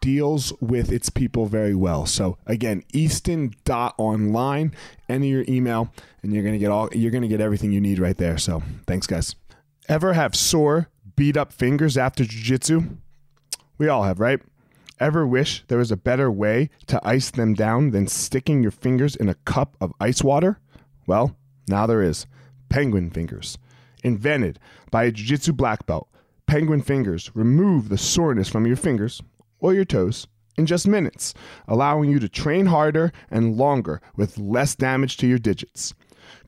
[0.00, 2.06] deals with its people very well.
[2.06, 4.74] So again, easton.online,
[5.08, 8.16] enter your email and you're to get all you're to get everything you need right
[8.16, 8.38] there.
[8.38, 9.34] So, thanks guys.
[9.88, 12.82] Ever have sore, beat up fingers after jiu-jitsu?
[13.78, 14.40] We all have, right?
[15.00, 19.14] Ever wish there was a better way to ice them down than sticking your fingers
[19.14, 20.58] in a cup of ice water?
[21.06, 21.36] Well,
[21.68, 22.26] now there is.
[22.68, 23.56] Penguin Fingers.
[24.02, 24.58] Invented
[24.90, 26.08] by a jiu jitsu black belt,
[26.46, 29.22] Penguin Fingers remove the soreness from your fingers
[29.60, 30.26] or your toes
[30.56, 31.34] in just minutes,
[31.66, 35.94] allowing you to train harder and longer with less damage to your digits.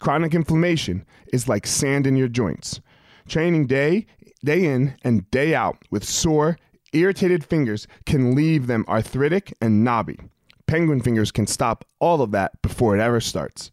[0.00, 2.81] Chronic inflammation is like sand in your joints.
[3.28, 4.06] Training day
[4.44, 6.59] day in and day out with sore,
[6.93, 10.19] irritated fingers can leave them arthritic and knobby.
[10.66, 13.70] Penguin Fingers can stop all of that before it ever starts.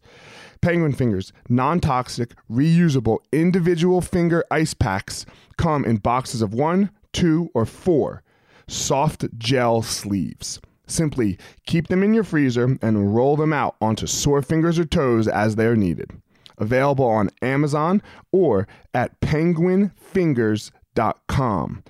[0.60, 5.24] Penguin Fingers non toxic, reusable individual finger ice packs
[5.56, 8.22] come in boxes of one, two, or four
[8.68, 10.60] soft gel sleeves.
[10.86, 15.26] Simply keep them in your freezer and roll them out onto sore fingers or toes
[15.28, 16.10] as they are needed.
[16.56, 18.00] Available on Amazon
[18.32, 21.84] or at penguinfingers.com.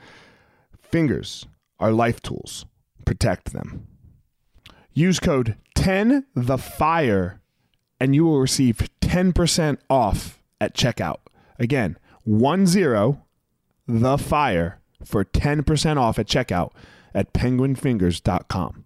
[0.81, 1.47] Fingers
[1.78, 2.67] are life tools.
[3.05, 3.87] Protect them.
[4.93, 7.41] Use code 10 the fire
[8.00, 11.19] and you will receive 10% off at checkout.
[11.59, 11.97] Again,
[12.27, 13.19] 10
[13.87, 16.72] the fire for 10% off at checkout
[17.14, 18.84] at penguinfingers.com.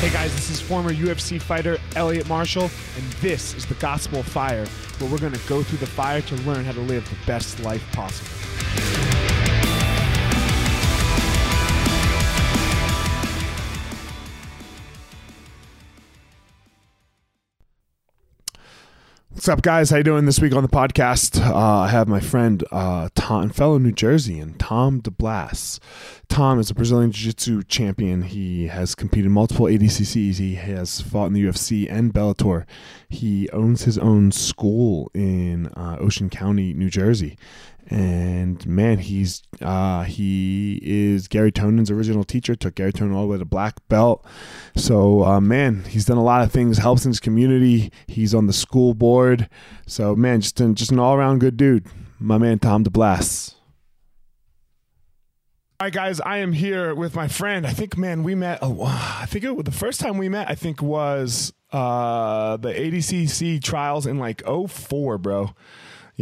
[0.00, 2.64] Hey guys, this is former UFC fighter Elliot Marshall,
[2.96, 4.66] and this is the Gospel of Fire,
[4.98, 7.60] where we're going to go through the fire to learn how to live the best
[7.60, 9.41] life possible.
[19.34, 19.88] What's up, guys?
[19.88, 21.40] How you doing this week on the podcast?
[21.44, 25.80] Uh, I have my friend uh, Tom, fellow New Jerseyan, Tom DeBlass.
[26.28, 28.22] Tom is a Brazilian Jiu-Jitsu champion.
[28.22, 30.36] He has competed multiple ADCCs.
[30.36, 32.66] He has fought in the UFC and Bellator.
[33.08, 37.38] He owns his own school in uh, Ocean County, New Jersey,
[37.88, 42.54] and man, he's uh, he is Garry Tonon's original teacher.
[42.54, 44.24] Took Gary Tonin all the way to black belt.
[44.76, 46.78] So uh, man, he's done a lot of things.
[46.78, 47.92] Helps in his community.
[48.06, 49.48] He's on the school board.
[49.86, 51.86] So man, just an, just an all around good dude.
[52.18, 53.54] My man Tom DeBlass.
[55.82, 57.66] All right, guys, I am here with my friend.
[57.66, 58.60] I think, man, we met.
[58.62, 63.60] Oh, I think it, the first time we met, I think was uh, the ADCC
[63.60, 65.56] trials in like 04, bro.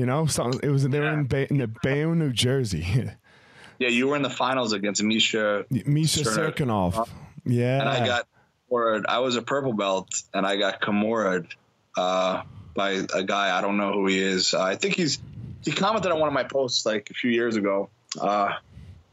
[0.00, 2.86] You know, so it was they were in, ba- in the Bayonne, New Jersey.
[3.78, 7.06] yeah, you were in the finals against Misha Misha Cirkunov.
[7.44, 8.26] Yeah, and I got
[8.70, 9.04] Kimura.
[9.06, 11.46] I was a purple belt, and I got Kimura
[11.98, 12.44] uh,
[12.74, 14.54] by a guy I don't know who he is.
[14.54, 15.18] Uh, I think he's
[15.62, 17.90] he commented on one of my posts like a few years ago.
[18.18, 18.54] Uh,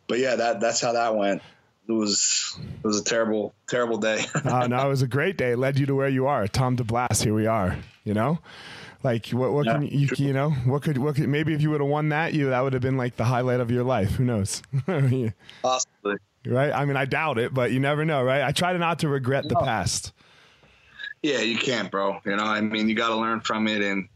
[0.08, 1.42] but yeah, that that's how that went.
[1.90, 4.24] It was it was a terrible terrible day.
[4.36, 5.52] uh, no, it was a great day.
[5.52, 7.26] It led you to where you are, Tom DeBlass.
[7.26, 7.76] Here we are.
[8.06, 8.40] You know.
[9.04, 9.54] Like what?
[9.54, 10.10] What Yeah, can you?
[10.18, 10.50] You know?
[10.50, 10.98] What could?
[10.98, 11.30] What could?
[11.30, 13.60] Maybe if you would have won that, you that would have been like the highlight
[13.60, 14.12] of your life.
[14.12, 14.62] Who knows?
[14.88, 15.34] right?
[15.62, 16.16] Possibly.
[16.46, 16.72] Right.
[16.72, 18.42] I mean, I doubt it, but you never know, right?
[18.42, 20.14] I try not to regret the past.
[21.22, 22.20] Yeah, you can't, bro.
[22.26, 24.08] You know, I mean, you got to learn from it, and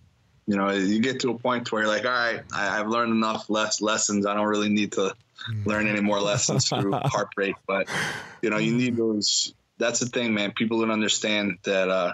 [0.47, 3.11] you know, you get to a point where you're like, all right, I, I've learned
[3.11, 4.25] enough less lessons.
[4.25, 5.13] I don't really need to
[5.65, 7.55] learn any more lessons through heartbreak.
[7.67, 7.87] But
[8.41, 9.53] you know, you need those.
[9.77, 10.51] That's the thing, man.
[10.51, 12.13] People don't understand that uh,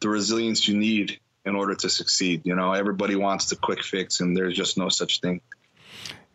[0.00, 2.42] the resilience you need in order to succeed.
[2.44, 5.40] You know, everybody wants the quick fix, and there's just no such thing.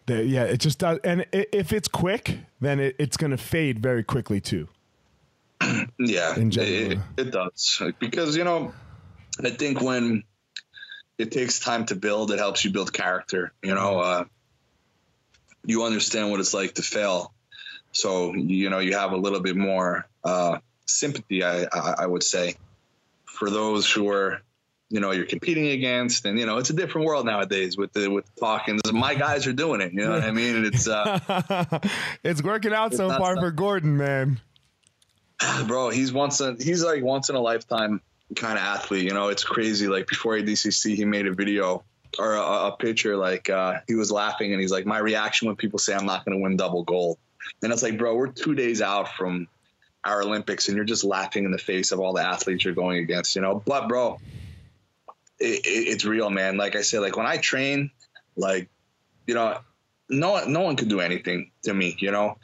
[0.06, 1.00] The- yeah, it just does.
[1.04, 4.68] And if it's quick, then it, it's going to fade very quickly too.
[5.98, 6.92] Yeah, In it, general.
[6.92, 8.74] it, it does because you know,
[9.42, 10.24] I think when
[11.18, 13.54] it takes time to build, it helps you build character.
[13.64, 14.26] You know, uh,
[15.66, 17.32] you understand what it's like to fail,
[17.94, 21.44] so you know you have a little bit more uh, sympathy.
[21.46, 22.56] I, I I would say
[23.26, 24.42] for those who are.
[24.90, 28.10] You know, you're competing against, and you know it's a different world nowadays with the
[28.10, 28.80] with talking.
[28.92, 29.92] My guys are doing it.
[29.92, 30.66] You know what I mean?
[30.66, 31.80] It's uh,
[32.24, 34.40] it's working out so far so- for Gordon, man.
[35.68, 38.02] bro he's once a he's like once in a lifetime
[38.36, 41.84] kind of athlete you know it's crazy like before adcc he made a video
[42.20, 45.56] or a, a picture like uh he was laughing and he's like my reaction when
[45.56, 47.18] people say i'm not going to win double gold
[47.62, 49.48] and it's like bro we're two days out from
[50.04, 53.00] our olympics and you're just laughing in the face of all the athletes you're going
[53.00, 54.20] against you know but bro
[55.40, 57.92] it, it, it's real man like i said like when i train
[58.36, 58.70] like
[59.28, 59.60] you know
[60.10, 62.36] no one no one could do anything to me you know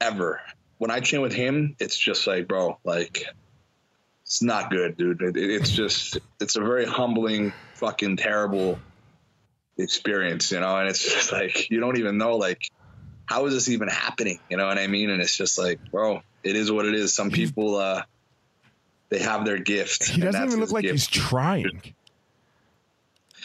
[0.00, 0.40] ever
[0.78, 3.22] when I train with him, it's just like, bro, like,
[4.24, 5.20] it's not good, dude.
[5.20, 8.78] It, it- it's just, it's a very humbling, fucking terrible
[9.76, 10.78] experience, you know?
[10.78, 12.62] And it's just like, you don't even know, like,
[13.26, 14.40] how is this even happening?
[14.48, 15.10] You know what I mean?
[15.10, 17.14] And it's just like, bro, it is what it is.
[17.14, 18.02] Some people, uh,
[19.10, 20.08] they have their gift.
[20.08, 20.92] He doesn't even look like gift.
[20.92, 21.94] he's trying.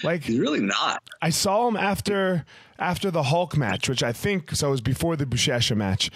[0.04, 1.02] Like He's really not.
[1.22, 2.46] I saw him after
[2.78, 6.12] after the Hulk match, which I think so it was before the Buchecha match.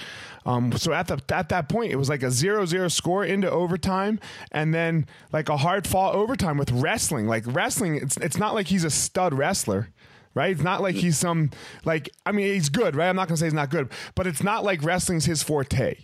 [0.46, 4.20] Um, so at the at that point, it was like a 0-0 score into overtime,
[4.52, 7.28] and then like a hard fought overtime with wrestling.
[7.28, 9.90] Like wrestling, it's it's not like he's a stud wrestler.
[10.36, 11.50] Right, it's not like he's some
[11.86, 13.10] like I mean he's good, right?
[13.10, 15.96] I'm not gonna say he's not good, but it's not like wrestling's his forte,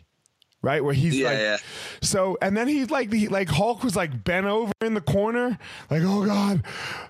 [0.66, 0.84] right?
[0.84, 1.58] Where he's Yeah, like, yeah.
[2.02, 5.58] so and then he's like he, like Hulk was like bent over in the corner,
[5.92, 6.64] like oh god,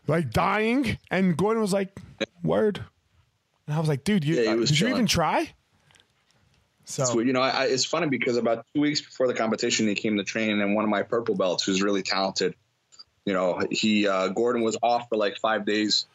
[0.08, 1.98] like dying, and Gordon was like,
[2.44, 2.84] word,
[3.66, 5.54] and I was like, dude, you Yeah, did you even try?
[6.84, 9.88] So So, you know, I, I, it's funny because about two weeks before the competition,
[9.88, 12.54] he came to train, and one of my purple belts, who's really talented,
[13.26, 16.06] you know, he uh, Gordon was off for like five days,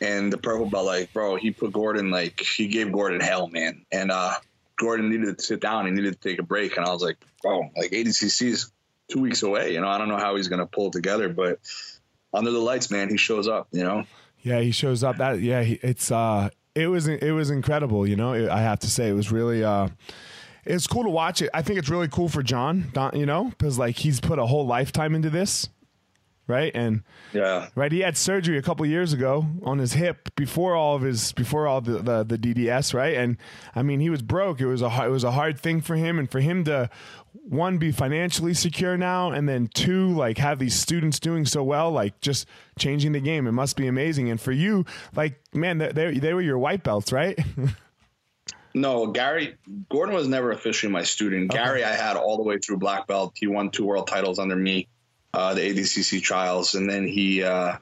[0.00, 3.86] and the purple belt, like, bro, he put Gordon like he gave Gordon hell, man,
[3.92, 4.34] and uh,
[4.76, 7.18] Gordon needed to sit down, he needed to take a break, and I was like,
[7.42, 8.72] bro, like ADCC is
[9.08, 11.58] two weeks away, you know, I don't know how he's gonna pull it together, but
[12.34, 14.04] under the lights, man, he shows up, you know.
[14.42, 15.18] yeah, he shows up.
[15.18, 18.06] That yeah, he, it's uh, it was it was incredible.
[18.06, 19.88] You know, I have to say it was really uh.
[20.64, 21.50] It's cool to watch it.
[21.52, 24.64] I think it's really cool for John, you know, because like he's put a whole
[24.64, 25.68] lifetime into this,
[26.46, 26.72] right?
[26.74, 27.02] And
[27.32, 27.92] Yeah, right?
[27.92, 31.66] He had surgery a couple years ago on his hip before all of his before
[31.66, 33.16] all the, the the DDS, right?
[33.16, 33.36] And
[33.74, 34.60] I mean, he was broke.
[34.60, 36.90] It was a hard, it was a hard thing for him, and for him to
[37.48, 41.90] one be financially secure now, and then two like have these students doing so well,
[41.90, 42.46] like just
[42.78, 43.46] changing the game.
[43.46, 44.30] It must be amazing.
[44.30, 44.84] And for you,
[45.14, 47.38] like man, they they, they were your white belts, right?
[48.74, 49.56] No, Gary
[49.90, 51.50] Gordon was never officially my student.
[51.50, 53.32] Gary, I had all the way through black belt.
[53.36, 54.88] He won two world titles under me,
[55.34, 57.76] uh, the ADCC trials, and then he uh,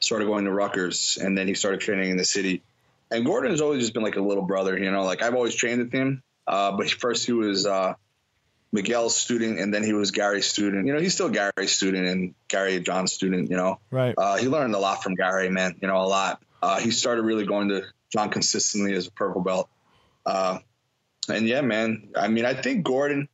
[0.00, 2.62] started going to Rutgers, and then he started training in the city.
[3.10, 5.04] And Gordon has always just been like a little brother, you know.
[5.04, 7.94] Like I've always trained with him, uh, but first he was uh,
[8.72, 10.86] Miguel's student, and then he was Gary's student.
[10.86, 13.50] You know, he's still Gary's student and Gary John's student.
[13.50, 14.14] You know, right.
[14.16, 15.76] uh, he learned a lot from Gary, man.
[15.80, 16.42] You know, a lot.
[16.62, 19.68] Uh, he started really going to John consistently as a purple belt.
[20.24, 20.58] Uh,
[21.28, 22.10] and yeah, man.
[22.16, 23.28] I mean, I think Gordon.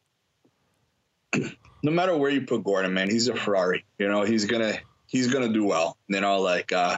[1.83, 3.85] No matter where you put Gordon, man, he's a Ferrari.
[3.99, 4.75] You know, he's gonna
[5.07, 5.97] he's gonna do well.
[6.09, 6.97] You know, like uh,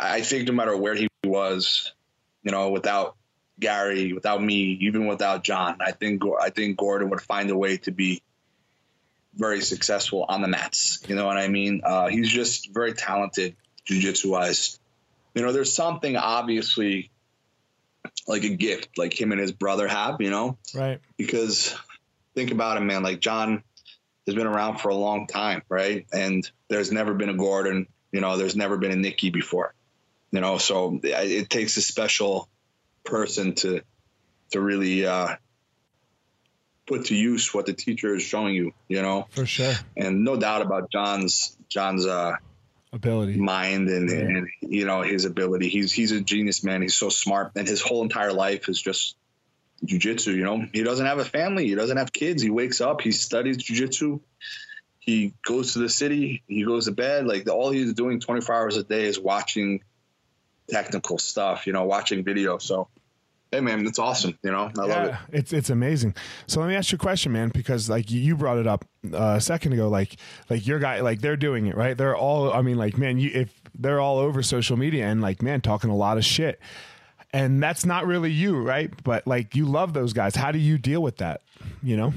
[0.00, 1.92] I think no matter where he was,
[2.42, 3.16] you know, without
[3.60, 7.78] Gary, without me, even without John, I think I think Gordon would find a way
[7.78, 8.22] to be
[9.34, 11.00] very successful on the mats.
[11.06, 11.82] You know what I mean?
[11.84, 14.80] Uh, he's just very talented jiu-jitsu wise.
[15.34, 17.10] You know, there's something obviously
[18.26, 20.98] like a gift like him and his brother have, you know, Right.
[21.16, 21.74] because
[22.38, 23.64] think about it, man, like John
[24.26, 26.06] has been around for a long time, right?
[26.12, 29.74] And there's never been a Gordon, you know, there's never been a Nicky before,
[30.30, 32.48] you know, so it it takes a special
[33.04, 33.82] person to,
[34.52, 35.34] to really, uh,
[36.86, 39.26] put to use what the teacher is showing you, you know?
[39.30, 39.74] For sure.
[39.96, 42.36] And no doubt about John's, John's, uh,
[42.90, 44.16] ability mind and, yeah.
[44.16, 47.82] and you know his ability he's he's a genius man he's so smart and his
[47.82, 49.14] whole entire life is just
[49.84, 53.00] jujitsu you know he doesn't have a family he doesn't have kids he wakes up
[53.00, 54.20] he studies jujitsu
[54.98, 58.76] he goes to the city he goes to bed like all he's doing 24 hours
[58.76, 59.82] a day is watching
[60.68, 62.88] technical stuff you know watching video so
[63.50, 64.38] Hey man, it's awesome.
[64.42, 65.14] You know, I yeah, love it.
[65.32, 66.14] It's it's amazing.
[66.46, 69.36] So let me ask you a question, man, because like you brought it up uh,
[69.36, 70.16] a second ago, like
[70.50, 71.96] like your guy, like they're doing it right.
[71.96, 72.52] They're all.
[72.52, 75.88] I mean, like man, you if they're all over social media and like man, talking
[75.88, 76.60] a lot of shit,
[77.32, 78.90] and that's not really you, right?
[79.04, 80.34] But like you love those guys.
[80.34, 81.42] How do you deal with that?
[81.82, 82.14] You know.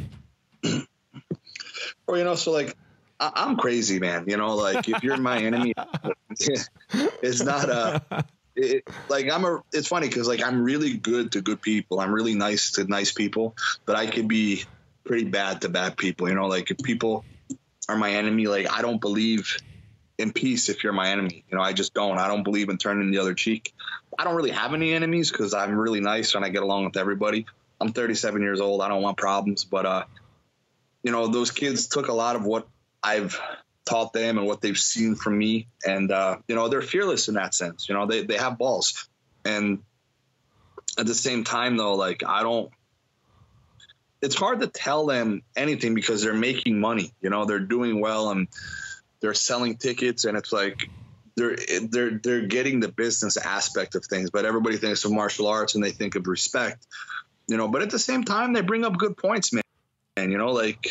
[2.07, 2.75] Well, you know, so like
[3.19, 4.25] I, am crazy, man.
[4.27, 5.73] You know, like if you're my enemy,
[6.39, 8.25] it's not a
[8.55, 9.63] it, like I'm a.
[9.71, 11.99] It's funny because like I'm really good to good people.
[11.99, 14.63] I'm really nice to nice people, but I could be
[15.03, 16.27] pretty bad to bad people.
[16.27, 17.23] You know, like if people
[17.87, 19.57] are my enemy, like I don't believe
[20.17, 21.43] in peace if you're my enemy.
[21.49, 22.17] You know, I just don't.
[22.17, 23.73] I don't believe in turning the other cheek.
[24.17, 26.98] I don't really have any enemies because I'm really nice and I get along with
[26.98, 27.45] everybody.
[27.79, 28.81] I'm 37 years old.
[28.81, 30.03] I don't want problems, but uh,
[31.03, 32.67] you know, those kids took a lot of what
[33.01, 33.39] I've
[33.86, 35.67] taught them and what they've seen from me.
[35.86, 37.89] And, uh, you know, they're fearless in that sense.
[37.89, 39.07] You know, they, they have balls.
[39.43, 39.79] And
[40.98, 42.71] at the same time, though, like, I don't,
[44.21, 47.12] it's hard to tell them anything because they're making money.
[47.21, 48.48] You know, they're doing well and
[49.19, 50.25] they're selling tickets.
[50.25, 50.89] And it's like,
[51.41, 51.57] they're
[51.89, 55.83] they're they're getting the business aspect of things, but everybody thinks of martial arts and
[55.83, 56.86] they think of respect,
[57.48, 57.67] you know.
[57.67, 59.63] But at the same time, they bring up good points, man.
[60.17, 60.88] And you know, like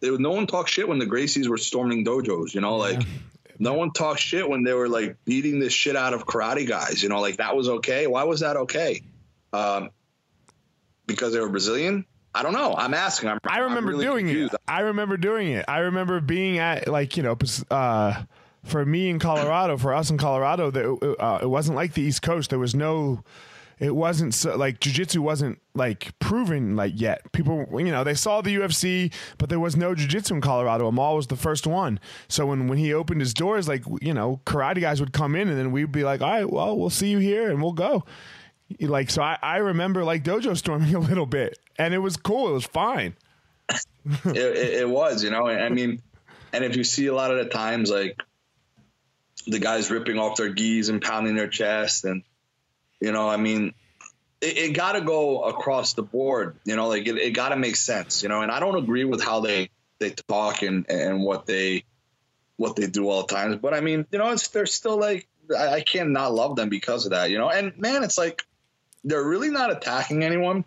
[0.00, 2.54] they, no one talked shit when the Gracies were storming dojos.
[2.54, 3.08] You know, like yeah.
[3.58, 7.02] no one talked shit when they were like beating the shit out of karate guys.
[7.02, 8.06] You know, like that was okay.
[8.06, 9.02] Why was that okay?
[9.52, 9.90] Um,
[11.06, 12.06] because they were Brazilian.
[12.36, 12.74] I don't know.
[12.76, 13.28] I'm asking.
[13.28, 14.54] I'm, i remember really doing confused.
[14.54, 14.60] it.
[14.66, 15.64] I remember doing it.
[15.68, 17.36] I remember being at like you know.
[17.70, 18.24] Uh,
[18.64, 22.22] for me in Colorado, for us in Colorado, that uh, it wasn't like the East
[22.22, 22.50] Coast.
[22.50, 23.22] There was no
[23.78, 27.30] it wasn't so, like jujitsu wasn't like proven like yet.
[27.32, 30.86] People, you know, they saw the UFC, but there was no jujitsu in Colorado.
[30.86, 31.98] Amal was the first one.
[32.28, 35.48] So when when he opened his doors, like you know, karate guys would come in,
[35.48, 38.04] and then we'd be like, all right, well, we'll see you here, and we'll go.
[38.80, 42.50] Like so, I, I remember like dojo storming a little bit, and it was cool.
[42.50, 43.16] It was fine.
[43.68, 45.48] it, it, it was, you know.
[45.48, 46.00] I mean,
[46.52, 48.22] and if you see a lot of the times, like
[49.46, 52.22] the guys ripping off their gis and pounding their chest and
[53.00, 53.74] you know, I mean,
[54.40, 56.56] it, it got to go across the board.
[56.64, 58.22] You know, like it, it got to make sense.
[58.22, 61.84] You know, and I don't agree with how they they talk and and what they
[62.56, 63.56] what they do all the times.
[63.56, 66.68] But I mean, you know, it's they're still like I, I can't not love them
[66.68, 67.30] because of that.
[67.30, 68.46] You know, and man, it's like
[69.04, 70.64] they're really not attacking anyone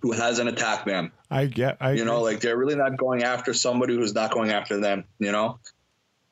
[0.00, 1.12] who hasn't attacked them.
[1.30, 4.50] I get, I you know, like they're really not going after somebody who's not going
[4.50, 5.04] after them.
[5.18, 5.58] You know,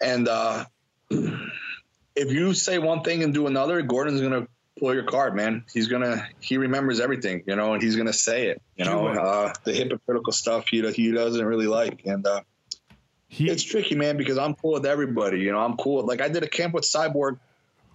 [0.00, 0.64] and uh,
[1.10, 4.48] if you say one thing and do another, Gordon's gonna
[4.78, 5.64] pull your card, man.
[5.72, 8.62] He's gonna he remembers everything, you know, and he's gonna say it.
[8.76, 12.40] You know, uh, the hypocritical stuff he he doesn't really like, and uh,
[13.28, 15.40] he, it's tricky, man, because I'm cool with everybody.
[15.40, 15.96] You know, I'm cool.
[15.96, 17.38] With, like I did a camp with Cyborg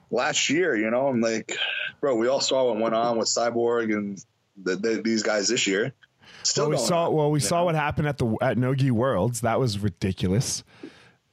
[0.10, 0.75] last year.
[0.75, 1.58] You know, I'm like,
[2.00, 4.24] bro, we all saw what went on with Cyborg and
[4.62, 5.94] the, the, these guys this year.
[6.44, 7.08] Still, well, we saw.
[7.08, 7.65] On, well, we saw know?
[7.65, 9.41] what happened at the at Nogi Worlds.
[9.41, 10.63] That was ridiculous,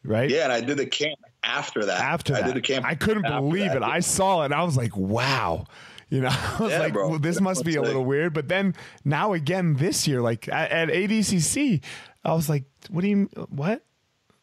[0.04, 0.30] right?
[0.30, 2.00] Yeah, and I did the camp after that.
[2.00, 2.84] After that, I did a camp.
[2.84, 3.78] I couldn't believe that.
[3.78, 3.82] it.
[3.82, 4.46] I saw it.
[4.46, 5.66] and I was like, wow.
[6.10, 8.34] You know, I was yeah, like, well, this must be a little weird.
[8.34, 11.82] But then now again this year, like at, at, ADCC,
[12.24, 13.84] I was like, what do you, what?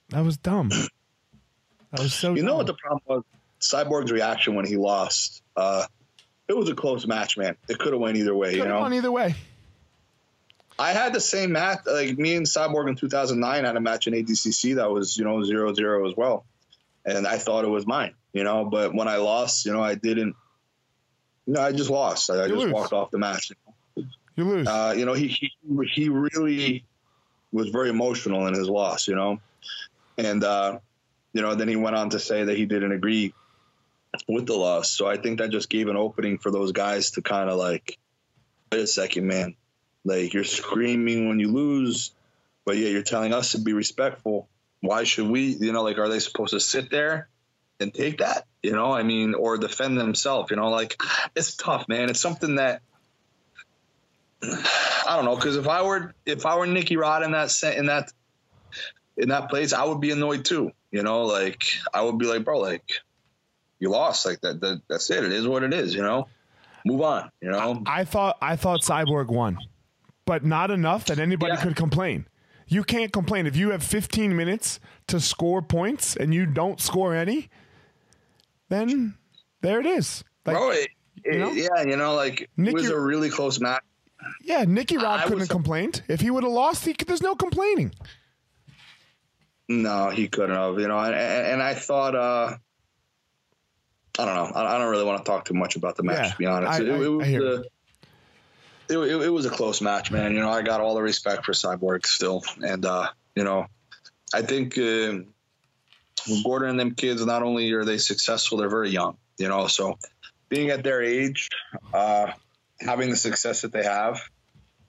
[0.10, 0.70] That was dumb.
[1.92, 2.32] That was so.
[2.32, 2.46] You dumb.
[2.48, 3.24] know what the problem was?
[3.62, 5.42] Cyborg's reaction when he lost.
[5.56, 5.86] Uh,
[6.46, 7.56] it was a close match, man.
[7.70, 8.50] It could have went either way.
[8.50, 9.34] Could you know, gone either way.
[10.78, 11.80] I had the same match.
[11.86, 15.42] Like me and Cyborg in 2009 had a match in ADCC that was you know
[15.44, 16.44] zero zero as well
[17.06, 18.66] and I thought it was mine, you know.
[18.66, 20.36] But when I lost, you know, I didn't.
[21.46, 22.30] You know, I just lost.
[22.32, 22.74] I, I just lose.
[22.74, 23.52] walked off the match.
[24.36, 24.68] You lose.
[24.68, 25.52] Uh, you know, he, he
[25.94, 26.84] he really
[27.52, 29.08] was very emotional in his loss.
[29.08, 29.40] You know,
[30.18, 30.80] and uh,
[31.34, 33.34] you know, then he went on to say that he didn't agree
[34.28, 34.90] with the loss.
[34.90, 37.98] So I think that just gave an opening for those guys to kind of like,
[38.72, 39.56] wait a second, man.
[40.04, 42.12] Like you're screaming when you lose,
[42.66, 44.48] but yeah, you're telling us to be respectful
[44.88, 47.30] why should we, you know, like, are they supposed to sit there
[47.80, 51.01] and take that, you know, I mean, or defend themselves, you know, like
[51.36, 52.10] it's tough, man.
[52.10, 52.82] It's something that,
[54.42, 55.36] I don't know.
[55.38, 58.12] Cause if I were, if I were Nicky Rod in that set, in that,
[59.18, 60.72] in that place, I would be annoyed too.
[60.92, 61.63] You know, like
[61.94, 62.84] I would be like, bro, like
[63.80, 65.24] you lost like that, that that's it.
[65.24, 66.27] It is what it is, you know,
[66.86, 67.84] move on, you know?
[67.86, 69.58] I, I thought, I thought Cyborg won.
[70.25, 71.62] but not enough that anybody Yeah.
[71.63, 72.25] could complain.
[72.68, 77.16] You can't complain if you have 15 minutes to score points and you don't score
[77.16, 77.50] any.
[78.70, 79.16] Then
[79.62, 80.24] there it is.
[80.46, 80.90] Like, Bro, it,
[81.24, 81.52] it- know?
[81.52, 83.84] yeah, you know, like it was a really close match.
[84.44, 86.86] yeah, Nicky Rod I couldn't have complained if he would have lost.
[86.86, 87.94] He, could- there's no complaining.
[89.68, 92.56] No, he couldn't have, you know, and, and, and I thought, uh,
[94.20, 94.52] I don't know.
[94.56, 96.46] I, I don't really want to talk too much about the match, Yeah, to be
[96.46, 96.72] honest.
[96.80, 97.64] I- it, it was I hear a-
[98.89, 100.34] it, it, it was a close match, man.
[100.34, 102.44] You know, I got all the respect for Cyborg still.
[102.63, 103.68] And, uh, you know,
[104.34, 105.20] I think uh,
[106.44, 109.68] Gordon and them kids, not only are they successful, they're very young, you know.
[109.68, 109.98] So
[110.50, 111.50] being at their age,
[111.94, 112.32] uh,
[112.80, 114.22] having the success that they have,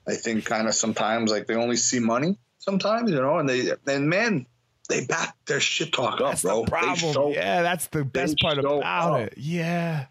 [0.07, 3.71] I think kind of sometimes like they only see money sometimes, you know, and they,
[3.87, 4.45] and man,
[4.89, 6.63] they back their shit talk up, That's bro.
[6.63, 7.13] the problem.
[7.13, 9.19] Show, yeah, that's the best part about up.
[9.19, 9.33] it.
[9.37, 10.05] Yeah.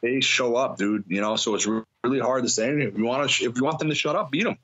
[0.00, 1.04] they show up, dude.
[1.08, 1.66] You know, so it's
[2.06, 2.88] really hard to say anything.
[2.88, 4.58] If you want to, if you want them to shut up, beat them.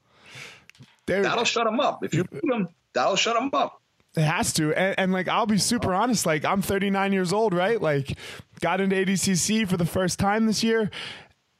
[1.06, 2.04] There, That'll shut them up.
[2.04, 3.80] If you beat them, that'll shut them up.
[4.16, 4.72] It has to.
[4.74, 6.26] And, and like, I'll be super honest.
[6.26, 7.80] Like, I'm 39 years old, right?
[7.80, 8.16] Like,
[8.60, 10.90] got into ADCC for the first time this year.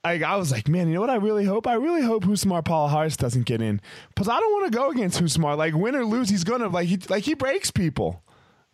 [0.04, 1.66] Like, I was like, man, you know what I really hope?
[1.66, 3.80] I really hope Husmar Palahars doesn't get in.
[4.08, 5.56] Because I don't want to go against Husmar.
[5.56, 8.22] Like, win or lose, he's going to, like, he, like, he breaks people.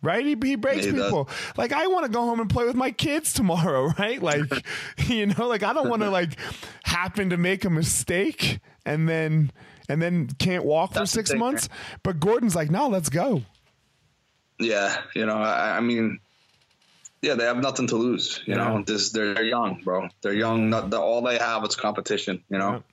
[0.01, 0.25] Right?
[0.25, 1.03] He, he breaks He does.
[1.03, 1.29] people.
[1.57, 4.21] Like, I want to go home and play with my kids tomorrow, right?
[4.21, 4.45] Like,
[5.07, 6.37] you know, like, I don't want to, like,
[7.01, 9.51] happen to make a mistake and then,
[9.87, 11.69] and then can't walk That's for six thing, months.
[12.03, 13.43] But Gordon's like, no, let's go.
[14.59, 16.19] Yeah, you know, I, I mean,
[17.21, 18.41] yeah, they have nothing to lose.
[18.45, 18.67] You Yeah.
[18.67, 20.09] know, this they're, they're young, bro.
[20.21, 20.69] They're young.
[20.69, 22.43] Not, the, all they have is competition.
[22.49, 22.83] You know.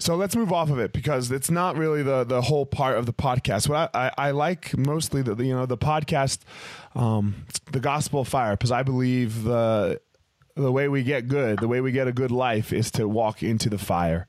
[0.00, 3.04] So let's move off of it because it's not really the the whole part of
[3.06, 3.68] the podcast.
[3.68, 6.38] What I, I, I like mostly the the, you know the podcast,
[6.94, 10.00] um, the gospel of fire because I believe the
[10.58, 13.42] the way we get good, the way we get a good life is to walk
[13.42, 14.26] into the fire.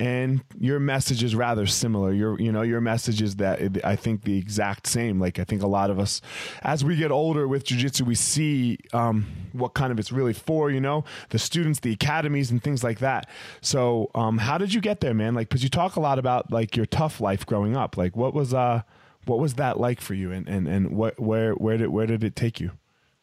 [0.00, 2.12] And your message is rather similar.
[2.12, 5.18] Your you know your message is that I think the exact same.
[5.18, 6.20] Like I think a lot of us,
[6.62, 10.70] as we get older with jujitsu, we see um, what kind of it's really for.
[10.70, 13.28] You know the students, the academies, and things like that.
[13.60, 15.34] So um, how did you get there, man?
[15.34, 17.96] Like because you talk a lot about like your tough life growing up.
[17.96, 18.82] Like what was uh
[19.24, 22.22] what was that like for you, and and and what where where did where did
[22.22, 22.70] it take you,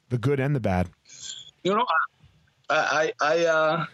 [0.10, 0.90] the good and the bad?
[1.64, 2.15] You know, I,
[2.70, 3.86] I, I, uh,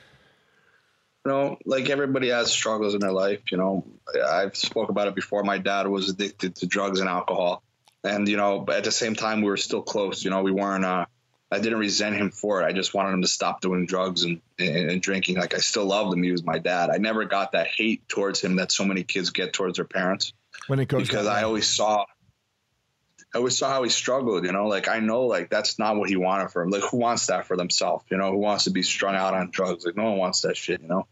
[1.26, 3.52] you know, like everybody has struggles in their life.
[3.52, 3.86] You know,
[4.26, 5.44] I've spoke about it before.
[5.44, 7.64] My dad was addicted to drugs and alcohol,
[8.04, 10.24] and you know, but at the same time, we were still close.
[10.24, 10.86] You know, we weren't.
[10.86, 11.06] Uh,
[11.52, 12.66] I didn't resent him for it.
[12.66, 15.36] I just wanted him to stop doing drugs and, and, and drinking.
[15.36, 16.24] Like I still loved him.
[16.24, 16.90] He was my dad.
[16.90, 20.32] I never got that hate towards him that so many kids get towards their parents
[20.68, 22.06] When it goes because I always saw
[23.34, 26.10] I always saw how he struggled, you know, like I know like that's not what
[26.10, 26.70] he wanted for him.
[26.70, 28.04] Like who wants that for themselves?
[28.10, 29.86] You know, who wants to be strung out on drugs?
[29.86, 31.08] Like no one wants that shit, you know?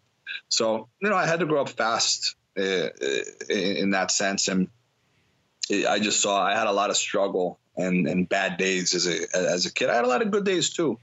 [0.49, 2.89] So, you know, I had to grow up fast uh,
[3.49, 4.49] in, in that sense.
[4.49, 4.67] And
[5.71, 9.38] I just saw I had a lot of struggle and, and bad days as a,
[9.38, 9.89] as a kid.
[9.89, 10.99] I had a lot of good days too.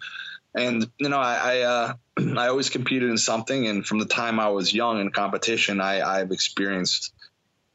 [0.54, 1.94] And, you know, I, I, uh,
[2.38, 3.66] I always competed in something.
[3.66, 7.12] And from the time I was young in competition, I, I've experienced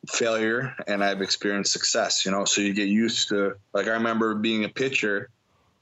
[0.07, 4.35] failure and I've experienced success, you know, so you get used to like I remember
[4.35, 5.29] being a pitcher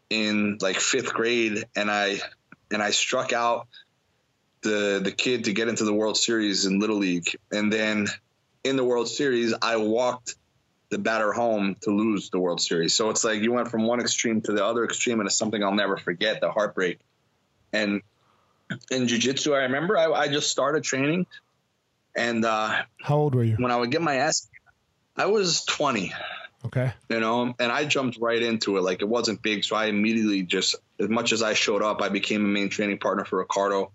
[0.09, 2.19] in like fifth grade and I
[2.71, 3.67] and I struck out
[4.61, 7.37] the the kid to get into the World Series in Little League.
[7.51, 8.07] And then
[8.63, 10.35] in the World Series I walked
[10.89, 12.93] the batter home to lose the World Series.
[12.93, 15.63] So it's like you went from one extreme to the other extreme and it's something
[15.63, 16.99] I'll never forget, the heartbreak.
[17.71, 18.01] And
[18.91, 21.27] in jiu-jitsu, I remember I, I just started training
[22.19, 23.55] and uh, How old were you?
[23.57, 24.47] when I would get my ass,
[25.17, 26.13] I was 20,
[26.65, 26.91] Okay.
[27.09, 28.81] you know, and I jumped right into it.
[28.83, 29.63] Like it wasn't big.
[29.63, 32.99] So I immediately just, as much as I showed up, I became a main training
[32.99, 33.91] partner for Ricardo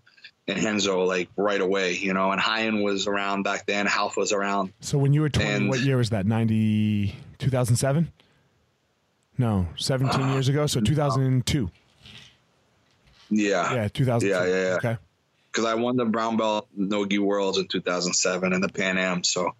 [0.47, 3.85] and Renzo like right away, you know, and Hyan was around back then.
[3.87, 4.73] Half was around.
[4.81, 6.25] So when you were 20, And- what year was that?
[6.25, 8.11] 90, 2007?
[9.37, 10.65] No, 17 years ago.
[10.67, 11.69] So 2002.
[13.31, 13.73] Yeah.
[13.73, 14.27] Yeah, 2002.
[14.27, 14.75] Yeah, yeah, yeah.
[14.75, 14.97] Okay.
[15.55, 19.23] Cause I won the brown belt Nogi worlds in 2007 and the Pan Am.
[19.23, 19.53] So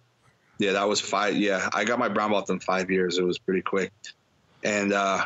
[0.58, 1.36] yeah, that was five.
[1.36, 1.68] Yeah.
[1.72, 3.18] I got my brown belt in five years.
[3.18, 3.92] It was pretty quick.
[4.62, 5.24] And, uh,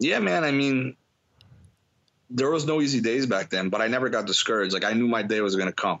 [0.00, 0.96] yeah, man, I mean,
[2.28, 4.74] there was no easy days back then, but I never got discouraged.
[4.74, 6.00] Like I knew my day was going to come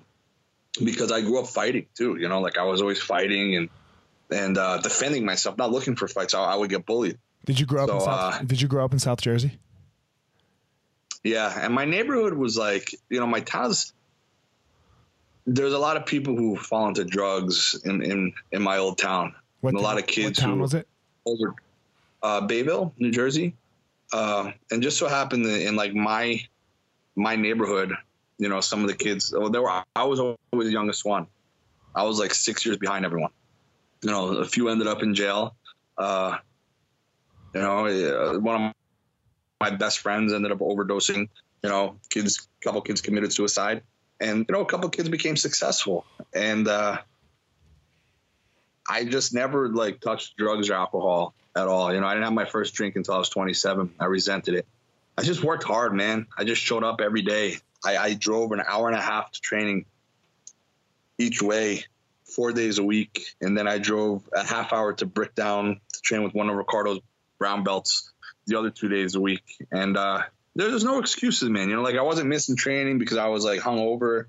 [0.84, 3.68] because I grew up fighting too, you know, like I was always fighting and,
[4.30, 6.34] and, uh, defending myself, not looking for fights.
[6.34, 7.18] I, I would get bullied.
[7.44, 9.58] Did you grow up in South uh, Did you grow up in South Jersey?
[11.26, 13.92] Yeah, and my neighborhood was like, you know, my town's.
[15.44, 19.34] There's a lot of people who fall into drugs in in, in my old town.
[19.60, 20.86] What and a town- lot of kids What town who was it?
[21.24, 21.54] older,
[22.22, 23.56] uh, Bayville, New Jersey,
[24.12, 26.40] uh, and just so happened that in like my
[27.16, 27.92] my neighborhood,
[28.38, 29.34] you know, some of the kids.
[29.36, 31.26] Oh, there were I was always the youngest one.
[31.92, 33.32] I was like six years behind everyone.
[34.02, 35.56] You know, a few ended up in jail.
[35.98, 36.38] Uh,
[37.52, 38.72] you know, one of
[39.60, 41.28] my best friends ended up overdosing.
[41.62, 43.82] You know, kids, a couple kids committed suicide,
[44.20, 46.04] and you know, a couple kids became successful.
[46.34, 46.98] And uh,
[48.88, 51.92] I just never like touched drugs or alcohol at all.
[51.92, 53.94] You know, I didn't have my first drink until I was 27.
[53.98, 54.66] I resented it.
[55.18, 56.26] I just worked hard, man.
[56.36, 57.56] I just showed up every day.
[57.84, 59.86] I, I drove an hour and a half to training
[61.18, 61.84] each way,
[62.24, 66.22] four days a week, and then I drove a half hour to Bricktown to train
[66.22, 67.00] with one of Ricardo's
[67.38, 68.12] brown belts
[68.46, 69.44] the other two days a week.
[69.70, 70.22] And uh,
[70.54, 71.68] there's no excuses, man.
[71.68, 74.26] You know, like I wasn't missing training because I was like hungover.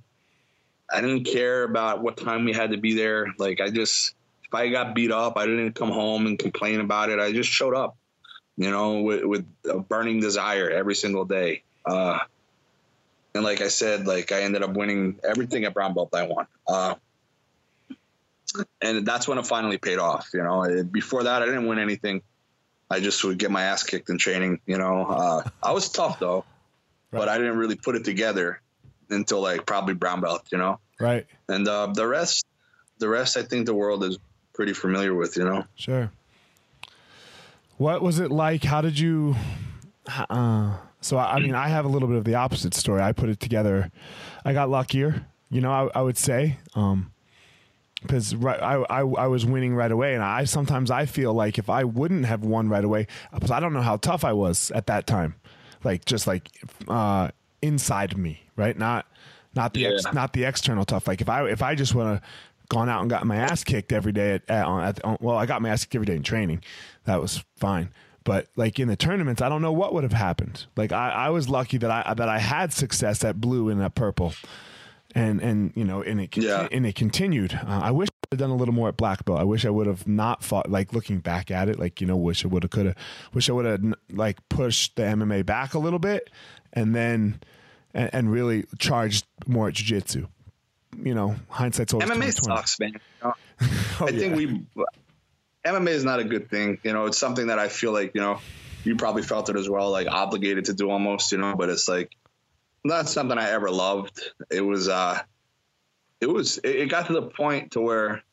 [0.91, 3.27] I didn't care about what time we had to be there.
[3.38, 7.10] Like I just, if I got beat up, I didn't come home and complain about
[7.10, 7.19] it.
[7.19, 7.97] I just showed up,
[8.56, 11.63] you know, with, with a burning desire every single day.
[11.86, 12.19] Uh,
[13.36, 16.47] and like I said, like I ended up winning everything at brown belt I won.
[16.67, 16.95] Uh,
[18.82, 20.30] and that's when it finally paid off.
[20.34, 22.21] You know, before that, I didn't win anything.
[22.89, 24.60] I just would get my ass kicked in training.
[24.65, 26.45] You know, uh, I was tough though,
[27.12, 27.19] right.
[27.19, 28.62] but I didn't really put it together
[29.10, 30.43] until like probably brown belt.
[30.52, 31.26] You know, right?
[31.47, 32.45] And uh, the rest,
[33.00, 34.17] the rest, I think the world is
[34.54, 35.38] pretty familiar with.
[35.38, 36.12] You know, sure.
[37.78, 38.63] What was it like?
[38.63, 39.36] How did you?
[40.30, 43.02] Uh, so I, I mean, I have a little bit of the opposite story.
[43.02, 43.91] I put it together.
[44.45, 45.26] I got luckier.
[45.50, 46.58] You know, I, I would say.
[46.76, 47.12] Um,
[48.02, 51.58] because right, I, I, I was winning right away, and I sometimes I feel like
[51.58, 54.72] if I wouldn't have won right away, because I don't know how tough I was
[54.72, 55.36] at that time,
[55.84, 56.50] like just like
[56.88, 57.30] uh,
[57.62, 58.78] inside me, right?
[58.78, 59.08] Not
[59.56, 59.90] not the yeah.
[59.90, 61.08] ex, not the external tough.
[61.08, 62.22] Like if I if I just would have
[62.70, 65.46] gone out and got my ass kicked every day at, at, at, at well, I
[65.46, 66.64] got my ass kicked every day in training,
[67.06, 67.90] that was fine.
[68.24, 70.66] But like in the tournaments, I don't know what would have happened.
[70.76, 73.96] Like I, I was lucky that I that I had success at blue and at
[73.96, 74.34] purple
[75.15, 76.67] and and you know and it yeah.
[76.72, 77.54] and it continued.
[77.54, 79.39] Uh, I wish I had done a little more at black belt.
[79.39, 80.70] I wish I would have not fought.
[80.70, 82.96] Like looking back at it, like you know, wish I would have could have.
[83.34, 86.30] Wish I would have like pushed the MMA back a little bit,
[86.74, 87.39] and then
[87.93, 90.28] and, and really charged more at jiu-jitsu.
[91.02, 92.93] You know, hindsight's always MMA sucks, man.
[92.93, 93.34] You know?
[93.62, 94.65] oh, I think we
[95.65, 96.80] MMA is not a good thing.
[96.84, 98.39] You know, it's something that I feel like you know
[98.84, 101.32] you probably felt it as well, like obligated to do almost.
[101.32, 102.12] You know, but it's like
[102.88, 104.21] not something I ever loved.
[104.50, 105.19] It was uh
[106.19, 108.23] it was it got to the point to where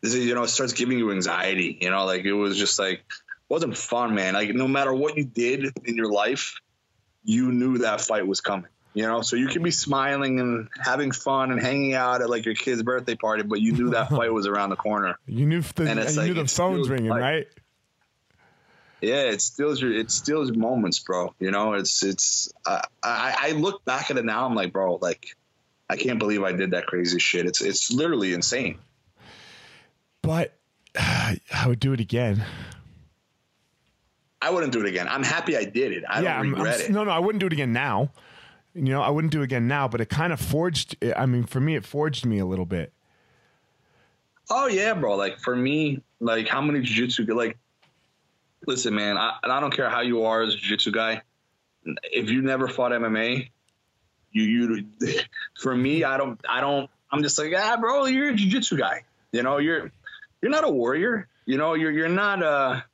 [0.00, 3.04] this you know it starts giving you anxiety, you know, like it was just like
[3.48, 4.34] wasn't fun, man.
[4.34, 6.60] Like no matter what you did in your life,
[7.24, 8.68] you knew that fight was coming.
[8.94, 12.44] You know, so you could be smiling and having fun and hanging out at like
[12.44, 15.16] your kid's birthday party, but you knew that fight was around the corner.
[15.26, 17.46] You knew the, and it's you like, knew the phone's ringing, like, right?
[19.02, 21.34] Yeah, it steals your it steals moments, bro.
[21.40, 24.46] You know, it's it's I, I, I look back at it now.
[24.46, 25.36] I'm like, bro, like
[25.90, 27.44] I can't believe I did that crazy shit.
[27.44, 28.78] It's it's literally insane.
[30.22, 30.56] But
[30.96, 32.44] I would do it again.
[34.40, 35.08] I wouldn't do it again.
[35.08, 36.04] I'm happy I did it.
[36.08, 36.90] I yeah, don't regret I'm, I'm, it.
[36.92, 38.10] No, no, I wouldn't do it again now.
[38.74, 39.88] You know, I wouldn't do it again now.
[39.88, 40.96] But it kind of forged.
[41.16, 42.92] I mean, for me, it forged me a little bit.
[44.48, 45.16] Oh yeah, bro.
[45.16, 47.58] Like for me, like how many jujitsu like
[48.66, 51.22] listen, man, I, and I don't care how you are as a jiu-jitsu guy.
[51.84, 53.50] If you never fought MMA,
[54.30, 54.86] you you
[55.58, 59.04] for me, I don't I don't I'm just like, ah, bro, you're a jiu-jitsu guy.
[59.32, 59.90] You know, you're
[60.40, 61.28] you're not a warrior.
[61.44, 62.84] You know, you're you're not a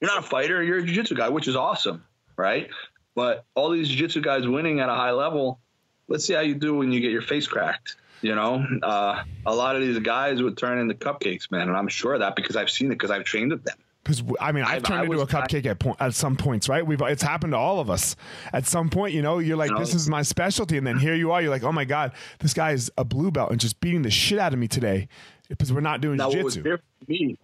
[0.00, 0.62] you're not a fighter.
[0.62, 2.04] You're a jiu-jitsu guy, which is awesome,
[2.36, 2.68] right?
[3.14, 5.60] But all these jiu-jitsu guys winning at a high level,
[6.08, 7.96] let's see how you do when you get your face cracked.
[8.22, 11.88] You know, uh, a lot of these guys would turn into cupcakes, man, and I'm
[11.88, 13.76] sure of that because I've seen it because I've trained with them.
[14.04, 16.68] Because I mean, I've, turned I into a cupcake I, at point, at some points,
[16.68, 16.84] right?
[16.84, 18.16] We've it's happened to all of us.
[18.52, 21.30] At some point, you know, you're like, this is my specialty, and then here you
[21.30, 24.02] are, you're like, oh my god, this guy is a blue belt and just beating
[24.02, 25.08] the shit out of me today
[25.48, 26.62] because we're not doing now, jiu-jitsu.
[26.62, 27.38] What was me,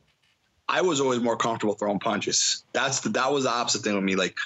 [0.69, 2.65] I was always more comfortable throwing punches.
[2.73, 4.17] That's the, that was the opposite thing with me.
[4.17, 4.37] Like,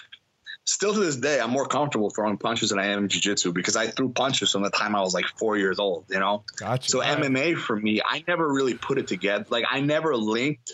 [0.64, 3.74] still to this day, I'm more comfortable throwing punches than I am in jiu-jitsu because
[3.74, 6.04] I threw punches from the time I was like four years old.
[6.08, 6.90] You know, gotcha.
[6.90, 9.46] So All MMA for me, I never really put it together.
[9.48, 10.72] Like, I never linked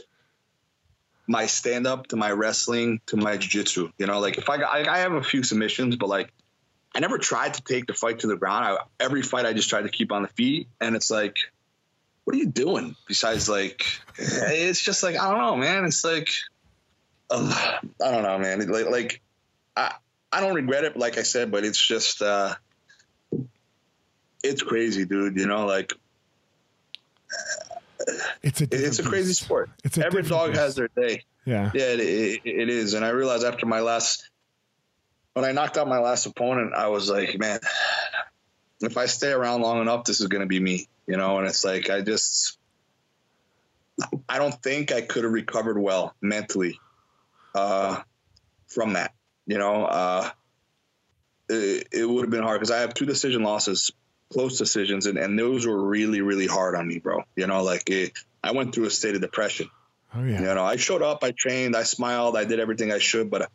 [1.28, 3.92] my stand up to my wrestling to my jiu-jitsu.
[3.98, 6.32] You know, like if I, I, I have a few submissions, but like
[6.94, 8.64] I never tried to take the fight to the ground.
[8.64, 11.36] I, every fight I just tried to keep on the feet, and it's like,
[12.24, 12.96] what are you doing?
[13.06, 13.84] Besides, like,
[14.16, 15.84] it's just like I don't know, man.
[15.84, 16.30] It's like,
[17.30, 18.66] I don't know, man.
[18.70, 19.20] Like, like
[19.76, 19.94] I
[20.32, 22.54] I don't regret it, like I said, but it's just uh,
[24.42, 25.36] it's crazy, dude.
[25.36, 25.92] You know, like
[28.42, 29.70] it's a it's a crazy sport.
[29.84, 31.24] It's every dog has their day.
[31.44, 32.94] Yeah, yeah, it, it, it is.
[32.94, 34.28] And I realized after my last,
[35.32, 37.61] when I knocked out my last opponent, I was like, man,
[38.80, 41.38] if I stay around long enough, this is going to be me, you know.
[41.38, 42.58] And it's like I just,
[44.28, 46.78] I don't think I could have recovered well mentally
[47.54, 48.02] uh,
[48.66, 49.12] from that.
[49.46, 50.30] You know, uh,
[51.48, 53.90] it, it would have been hard because I have two decision losses,
[54.32, 57.24] close decisions, and, and those were really, really hard on me, bro.
[57.36, 58.12] You know, like it,
[58.42, 59.70] I went through a state of depression.
[60.14, 60.40] Oh yeah.
[60.40, 63.50] You know, I showed up, I trained, I smiled, I did everything I should, but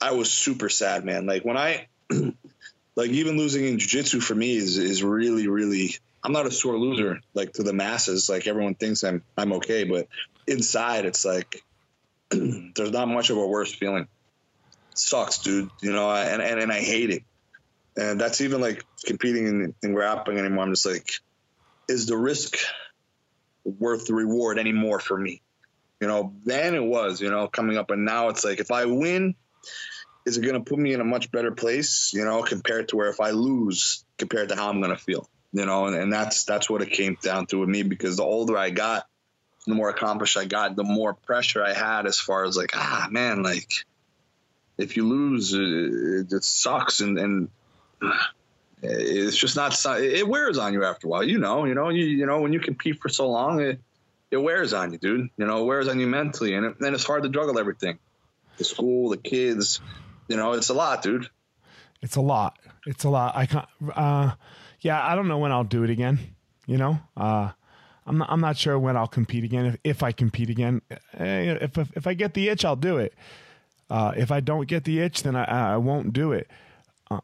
[0.00, 1.26] I was super sad, man.
[1.26, 1.86] Like when I,
[2.96, 5.96] like even losing in jiu-jitsu for me is is really, really.
[6.22, 8.30] I'm not a sore loser like to the masses.
[8.30, 10.08] Like everyone thinks I'm I'm okay, but
[10.46, 11.62] inside it's like
[12.30, 14.04] there's not much of a worse feeling.
[14.92, 15.70] It sucks, dude.
[15.82, 17.22] You know, and, and and I hate it.
[17.96, 20.64] And that's even like competing in, in grappling anymore.
[20.64, 21.10] I'm just like,
[21.88, 22.56] is the risk
[23.64, 25.42] worth the reward anymore for me?
[26.00, 28.86] You know, then it was, you know, coming up, and now it's like if I
[28.86, 29.36] win,
[30.26, 32.96] is it going to put me in a much better place, you know, compared to
[32.96, 36.12] where if I lose, compared to how I'm going to feel, you know, and, and
[36.12, 39.06] that's that's what it came down to with me because the older I got,
[39.66, 43.08] the more accomplished I got, the more pressure I had as far as like, ah,
[43.10, 43.72] man, like
[44.76, 47.48] if you lose, it, it sucks, and and
[48.82, 49.76] it's just not.
[50.00, 51.64] It wears on you after a while, you know.
[51.64, 53.80] You know, you you know when you compete for so long, it
[54.30, 55.30] it wears on you, dude.
[55.36, 57.98] You know, it wears on you mentally, and then it's hard to juggle everything,
[58.58, 59.80] the school, the kids.
[60.28, 61.28] You know, it's a lot, dude.
[62.02, 62.58] It's a lot.
[62.86, 63.36] It's a lot.
[63.36, 63.68] I can't.
[63.94, 64.32] Uh,
[64.80, 66.18] yeah, I don't know when I'll do it again.
[66.66, 67.50] You know, uh,
[68.06, 68.30] I'm not.
[68.30, 69.66] I'm not sure when I'll compete again.
[69.66, 70.82] If, if I compete again,
[71.16, 73.14] eh, if, if if I get the itch, I'll do it.
[73.88, 76.50] Uh, if I don't get the itch, then I I won't do it.
[77.10, 77.20] Uh,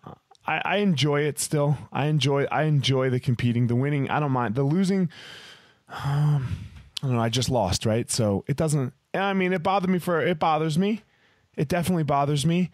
[0.50, 1.78] I, I enjoy it still.
[1.92, 4.10] I enjoy I enjoy the competing, the winning.
[4.10, 5.08] I don't mind the losing.
[5.88, 6.66] Um,
[7.02, 7.20] I don't know.
[7.20, 8.10] I just lost, right?
[8.10, 8.92] So it doesn't.
[9.14, 11.02] I mean, it bothered me for it bothers me.
[11.56, 12.70] It definitely bothers me.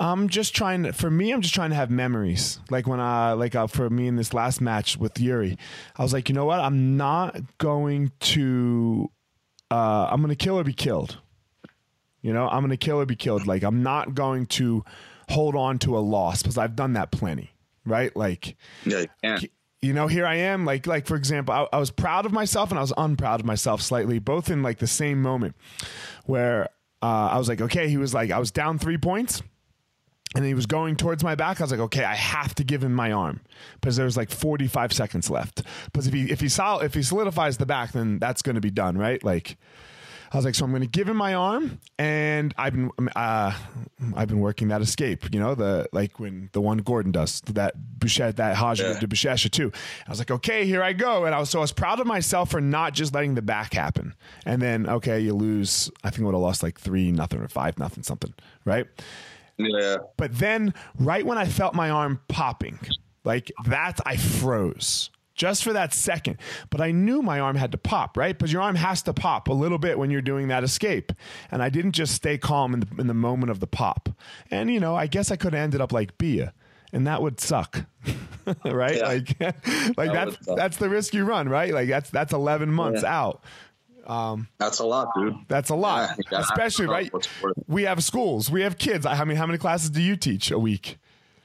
[0.00, 2.60] I'm just trying to, for me, I'm just trying to have memories.
[2.70, 5.58] Like when I, like uh, for me in this last match with Yuri,
[5.96, 6.60] I was like, you know what?
[6.60, 9.10] I'm not going to,
[9.72, 11.18] uh, I'm going to kill or be killed.
[12.22, 13.48] You know, I'm going to kill or be killed.
[13.48, 14.84] Like I'm not going to
[15.28, 17.50] hold on to a loss because I've done that plenty,
[17.84, 18.14] right?
[18.16, 18.56] Like,
[19.22, 19.48] yeah, you
[19.80, 22.70] you know here i am like like for example I, I, was proud of myself
[22.70, 25.54] and i was unproud of myself slightly both in like the same moment
[26.24, 26.64] where
[27.00, 29.40] uh, i was like okay he was like i was down three points
[30.34, 31.60] and he was going towards my back.
[31.60, 33.40] I was like okay i have to give him my arm
[33.74, 35.62] because there's like 45 seconds left.
[35.86, 38.60] Because if he if he sol- if he solidifies the back then that's going to
[38.60, 39.22] be done right?
[39.24, 39.56] Like
[40.30, 43.52] I was like, so I'm going to give him my arm, and I've been uh,
[44.14, 47.74] I've been working that escape, you know, the like when the one Gordon does that
[47.98, 48.98] Bouchette that Hajj yeah.
[48.98, 49.72] to Bouchette too.
[50.06, 52.06] I was like, okay, here I go, and I was so I was proud of
[52.06, 54.14] myself for not just letting the back happen,
[54.44, 55.90] and then okay, you lose.
[56.04, 58.86] I think I would have lost like three nothing or five nothing something, right?
[59.56, 59.96] Yeah.
[60.16, 62.78] But then, right when I felt my arm popping,
[63.24, 66.36] like that, I froze just for that second.
[66.68, 68.36] But I knew my arm had to pop, right?
[68.36, 71.12] Because your arm has to pop a little bit when you're doing that escape.
[71.50, 74.10] And I didn't just stay calm in the, in the moment of the pop.
[74.50, 76.52] And, you know, I guess I could have ended up like Bia.
[76.92, 77.84] And that would suck,
[78.64, 78.96] right?
[78.96, 79.06] Yeah.
[79.06, 79.40] Like,
[79.98, 81.74] like that that's that's the risk you run, right?
[81.74, 83.20] Like that's that's eleven months yeah.
[83.20, 83.44] out.
[84.06, 85.36] Um, that's a lot, dude.
[85.48, 87.12] That's a lot, yeah, especially right.
[87.66, 89.04] We have schools, we have kids.
[89.04, 90.96] I mean, how many classes do you teach a week?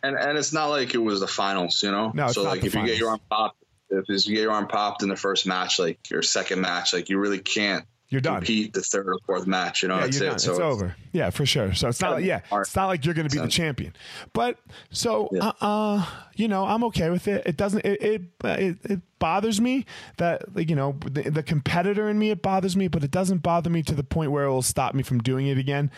[0.01, 2.11] And and it's not like it was the finals, you know.
[2.13, 2.87] No, so like if finals.
[2.87, 3.62] you get your arm popped,
[3.93, 7.09] if you get your arm popped in the first match, like your second match, like
[7.09, 8.35] you really can't you're done.
[8.35, 9.95] Compete the third or fourth match, you know.
[9.95, 10.11] Yeah, done.
[10.11, 10.19] It.
[10.19, 10.95] So it's, it's, over.
[11.13, 11.73] Yeah, for sure.
[11.73, 13.95] So it's not like yeah, it's not like you're going to be the champion.
[14.33, 14.59] But
[14.91, 15.47] so yeah.
[15.47, 17.41] uh, uh, you know, I'm okay with it.
[17.47, 17.83] It doesn't.
[17.83, 22.29] It it it, it bothers me that like, you know the, the competitor in me.
[22.29, 24.93] It bothers me, but it doesn't bother me to the point where it will stop
[24.93, 25.89] me from doing it again.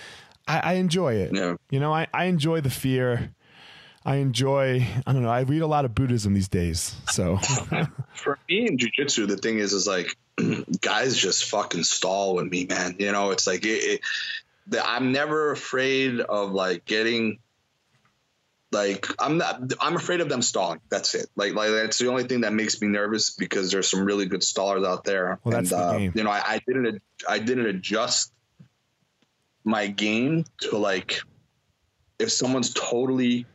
[0.47, 1.31] I, I enjoy it.
[1.33, 1.55] Yeah.
[1.69, 3.35] You know, I I enjoy the fear.
[4.05, 4.85] I enjoy.
[5.07, 5.29] I don't know.
[5.29, 6.95] I read a lot of Buddhism these days.
[7.11, 7.37] So
[8.13, 10.15] for me in jujitsu, the thing is, is like
[10.81, 12.97] guys just fucking stall with me, man.
[12.99, 14.01] You know, it's like it,
[14.71, 17.39] it, I'm never afraid of like getting.
[18.71, 19.73] Like I'm not.
[19.79, 20.81] I'm afraid of them stalling.
[20.89, 21.27] That's it.
[21.35, 24.41] Like, like that's the only thing that makes me nervous because there's some really good
[24.41, 25.39] stallers out there.
[25.43, 26.11] Well, that's and, the uh, game.
[26.13, 27.01] You know, I, I didn't.
[27.27, 28.33] I didn't adjust
[29.63, 31.21] my game to like
[32.19, 33.45] if someone's totally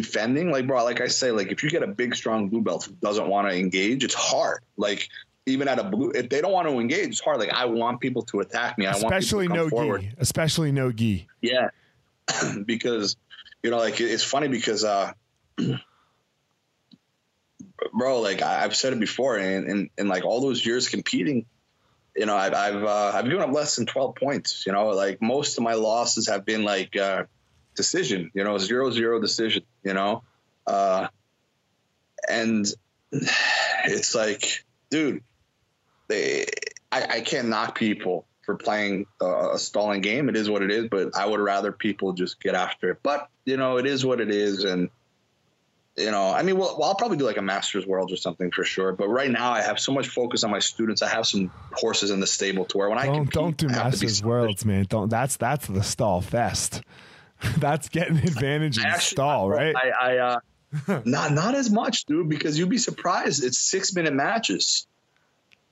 [0.00, 2.84] defending, like bro, like I say, like if you get a big strong blue belt
[2.84, 4.60] who doesn't want to engage, it's hard.
[4.76, 5.08] Like
[5.46, 7.38] even at a blue, if they don't want to engage, it's hard.
[7.40, 8.86] Like I want people to attack me.
[8.86, 10.10] I especially want especially no gi.
[10.18, 11.26] Especially no gi.
[11.40, 11.70] Yeah,
[12.64, 13.16] because
[13.62, 15.12] you know, like it's funny because, uh,
[17.92, 21.46] bro, like I, have said it before, and, and and like all those years competing,
[22.14, 24.64] you know, I've I've uh, I've given up less than twelve points.
[24.64, 26.96] You know, like most of my losses have been like.
[26.96, 27.24] Uh,
[27.78, 30.24] decision, you know, zero zero decision, you know.
[30.66, 31.06] Uh,
[32.28, 32.66] and
[33.84, 35.22] it's like, dude,
[36.08, 36.44] they,
[36.90, 40.28] I, I can't knock people for playing a, a stalling game.
[40.28, 42.98] It is what it is, but I would rather people just get after it.
[43.02, 44.90] But you know, it is what it is, and
[45.96, 48.50] you know, I mean, well, well, I'll probably do like a Masters World or something
[48.50, 48.92] for sure.
[48.92, 51.00] But right now, I have so much focus on my students.
[51.00, 53.56] I have some horses in the stable to where when I don't, I compete, don't
[53.56, 54.86] do I have to be Masters Worlds, man.
[54.88, 55.08] Don't.
[55.08, 56.82] That's that's the stall fest.
[57.58, 59.74] that's getting advantage in Actually, stall, right?
[59.76, 60.40] I, I uh,
[61.04, 63.44] not not as much, dude, because you'd be surprised.
[63.44, 64.86] It's six minute matches.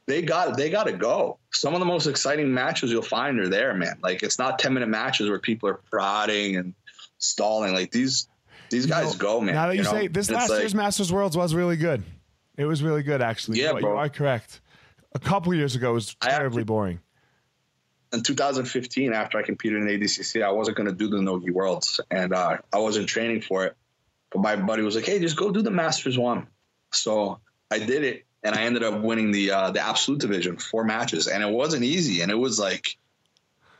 [0.07, 1.39] They got they got to go.
[1.51, 3.99] Some of the most exciting matches you'll find are there, man.
[4.03, 6.75] Like it's not ten minute matches where people are prodding and
[7.19, 7.75] stalling.
[7.75, 8.29] Like these
[8.71, 9.55] these guys know, go, man.
[9.55, 9.91] Now that you, know?
[9.91, 12.05] say this And last like- year's Masters Worlds was really good.
[12.57, 13.61] It was really good, actually.
[13.61, 13.93] Yeah, you, bro.
[13.93, 14.61] you are correct.
[15.15, 17.01] A couple years ago, it was I terribly actually- boring.
[18.17, 22.01] In 2015, after I competed in ADCC, I wasn't going to do the Nogi Worlds,
[22.11, 23.77] and uh, I wasn't training for it.
[24.33, 26.49] But my buddy was like, "Hey, just go do the Masters one."
[26.93, 30.85] So I did it, and I ended up winning the uh, the Absolute Division, four
[30.85, 32.97] matches, and it wasn't easy, and it was like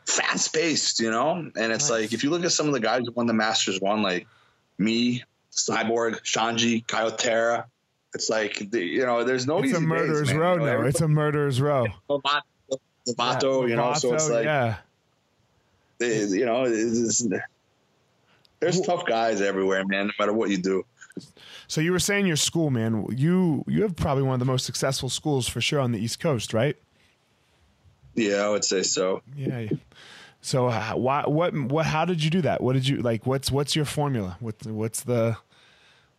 [0.05, 1.33] fast paced, you know.
[1.33, 1.91] And it's Nice.
[1.91, 4.27] like if you look at some of the guys who won the Masters one, like
[4.79, 7.65] me, Cyborg, Shanji, Kyotera,
[8.15, 10.83] it's like the, you know, there's no It's easy a murderer's days, row You now.
[10.83, 11.87] It's a murderer's row.
[13.09, 14.77] Lovato, Yeah, you know, so it's like yeah.
[15.99, 20.09] they, you know, there's tough guys everywhere, man.
[20.09, 20.85] No matter what you do.
[21.69, 23.07] So you were saying your school, man.
[23.11, 26.21] You you have probably one of the most successful schools for sure on the East
[26.21, 26.77] Coast, right?
[28.15, 29.23] Yeah, I would say so.
[29.37, 29.69] Yeah.
[30.41, 32.63] So uh, why what what how did you do that?
[32.63, 33.27] What did you like?
[33.27, 34.37] What's what's your formula?
[34.41, 35.37] What what's the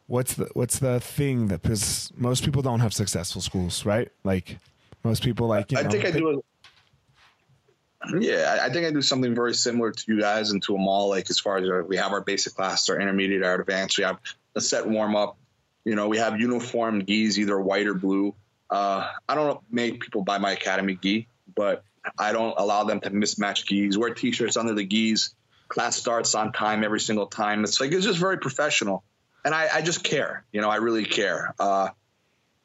[0.08, 4.10] what's the what's the thing that because most people don't have successful schools, right?
[4.24, 4.58] Like
[5.04, 6.44] most people like you I know, think I do.
[8.20, 10.88] Yeah, I I think I do something very similar to you guys and to them
[10.88, 11.10] all.
[11.10, 13.98] Like as far as we have our basic classes, our intermediate, our advanced.
[13.98, 14.20] We have
[14.56, 15.38] a set warm up.
[15.84, 18.36] You know, we have uniform gis, either white or blue.
[18.70, 21.84] Uh, I don't make people buy my academy gi, but
[22.18, 23.98] I don't allow them to mismatch gis.
[23.98, 25.34] Wear t-shirts under the gis.
[25.70, 27.64] Class starts on time every single time.
[27.64, 29.04] It's like it's just very professional,
[29.44, 30.46] and I, I just care.
[30.52, 31.54] You know, I really care.
[31.60, 31.90] Uh,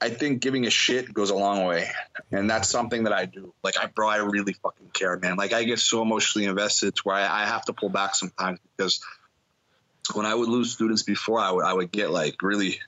[0.03, 1.88] I think giving a shit goes a long way,
[2.33, 3.55] and that's something that I do.
[3.62, 5.37] Like, I bro, I really fucking care, man.
[5.37, 8.59] Like, I get so emotionally invested to where I, I have to pull back sometimes
[8.77, 9.01] because
[10.12, 12.81] when I would lose students before, I would I would get like really.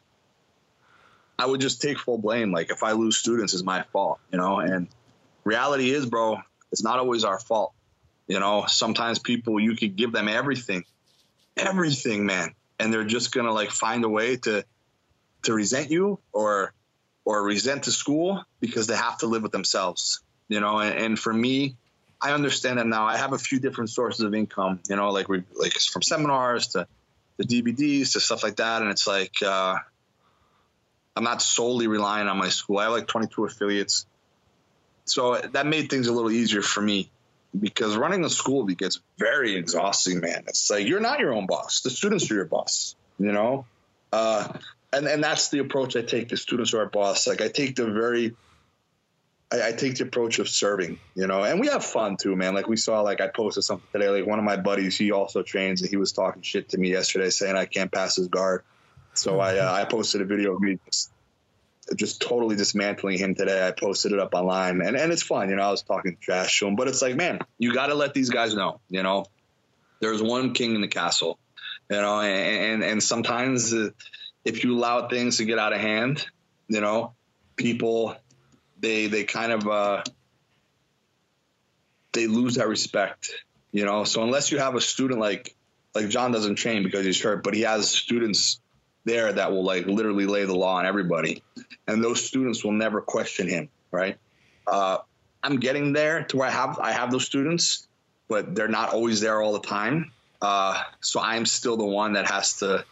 [1.38, 2.50] I would just take full blame.
[2.50, 4.58] Like, if I lose students, it's my fault, you know.
[4.58, 4.88] And
[5.44, 6.38] reality is, bro,
[6.72, 7.74] it's not always our fault.
[8.26, 10.84] You know, sometimes people you could give them everything,
[11.56, 14.64] everything, man, and they're just gonna like find a way to
[15.42, 16.74] to resent you or
[17.24, 20.20] or resent the school because they have to live with themselves.
[20.48, 21.76] You know, and, and for me,
[22.20, 23.06] I understand that now.
[23.06, 24.80] I have a few different sources of income.
[24.88, 26.86] You know, like we like from seminars to
[27.36, 29.76] the DVDs to stuff like that, and it's like uh,
[31.16, 32.78] I'm not solely relying on my school.
[32.78, 34.06] I have like 22 affiliates,
[35.04, 37.10] so that made things a little easier for me
[37.58, 40.44] because running a school gets very exhausting, man.
[40.48, 41.80] It's like you're not your own boss.
[41.82, 42.96] The students are your boss.
[43.18, 43.66] You know,
[44.12, 44.48] uh,
[44.94, 46.28] and and that's the approach I take.
[46.28, 47.26] The students are boss.
[47.26, 48.36] Like I take the very,
[49.52, 50.98] I, I take the approach of serving.
[51.14, 52.54] You know, and we have fun too, man.
[52.54, 54.08] Like we saw, like I posted something today.
[54.08, 56.90] Like one of my buddies, he also trains, and he was talking shit to me
[56.90, 58.62] yesterday, saying I can't pass his guard.
[59.14, 61.12] So I uh, I posted a video of me just,
[61.96, 63.66] just totally dismantling him today.
[63.66, 65.50] I posted it up online, and and it's fun.
[65.50, 67.94] You know, I was talking trash to him, but it's like, man, you got to
[67.94, 68.80] let these guys know.
[68.88, 69.26] You know,
[70.00, 71.38] there's one king in the castle.
[71.90, 73.90] You know, and and, and sometimes uh,
[74.44, 76.26] if you allow things to get out of hand,
[76.68, 77.14] you know,
[77.56, 78.16] people
[78.78, 80.02] they they kind of uh,
[82.12, 83.30] they lose that respect.
[83.72, 85.54] You know, so unless you have a student like
[85.94, 88.60] like John doesn't train because he's hurt, but he has students
[89.04, 91.42] there that will like literally lay the law on everybody,
[91.86, 93.68] and those students will never question him.
[93.90, 94.18] Right?
[94.66, 94.98] Uh,
[95.42, 97.86] I'm getting there to where I have I have those students,
[98.28, 100.12] but they're not always there all the time.
[100.40, 102.84] Uh, so I'm still the one that has to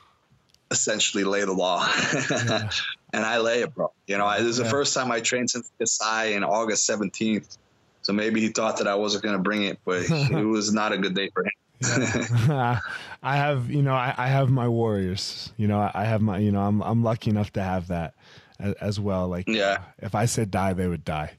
[0.72, 1.86] essentially lay the law,
[3.12, 3.92] and I lay it, bro.
[4.08, 7.56] You know, I, this is the first time I trained since Kasai in August 17th.
[8.02, 10.90] So maybe he thought that I wasn't going to bring it, but it was not
[10.92, 11.52] a good day for him.
[13.22, 15.52] I have, you know, I, I have my warriors.
[15.56, 18.14] You know, I, I have my, you know, I'm I'm lucky enough to have that
[18.58, 19.28] as, as well.
[19.28, 19.78] Like, Yeah.
[19.78, 21.32] uh, if I said die, they would die.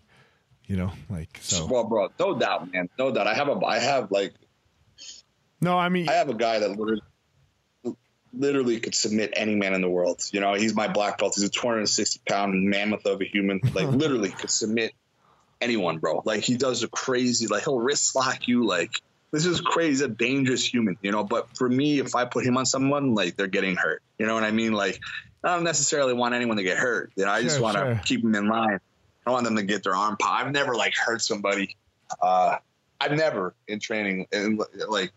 [0.68, 1.66] You know, like so.
[1.66, 3.28] Well, bro, no doubt, man, no doubt.
[3.28, 4.34] I have a, I have like,
[5.60, 7.02] No, I mean, I have a guy that literally,
[8.38, 10.22] literally could submit any man in the world.
[10.32, 11.34] You know, he's my black belt.
[11.36, 13.62] He's a 260 pound mammoth of a human.
[13.74, 14.94] Like, literally could submit
[15.62, 16.22] anyone, bro.
[16.26, 18.66] Like, he does a crazy, like, he'll wrist lock you.
[18.66, 21.24] Like, this is crazy, a dangerous human, you know.
[21.24, 24.02] But for me, if I put him on someone, like, they're getting hurt.
[24.18, 24.74] You know what I mean?
[24.74, 25.00] Like,
[25.44, 27.12] I don't necessarily want anyone to get hurt.
[27.16, 28.02] You know, I just want to sure.
[28.06, 28.80] keep them in line.
[29.26, 30.46] I want them to get their arm popped.
[30.46, 31.76] I've never like hurt somebody.
[32.22, 32.58] Uh,
[33.00, 35.12] I've never in training and like.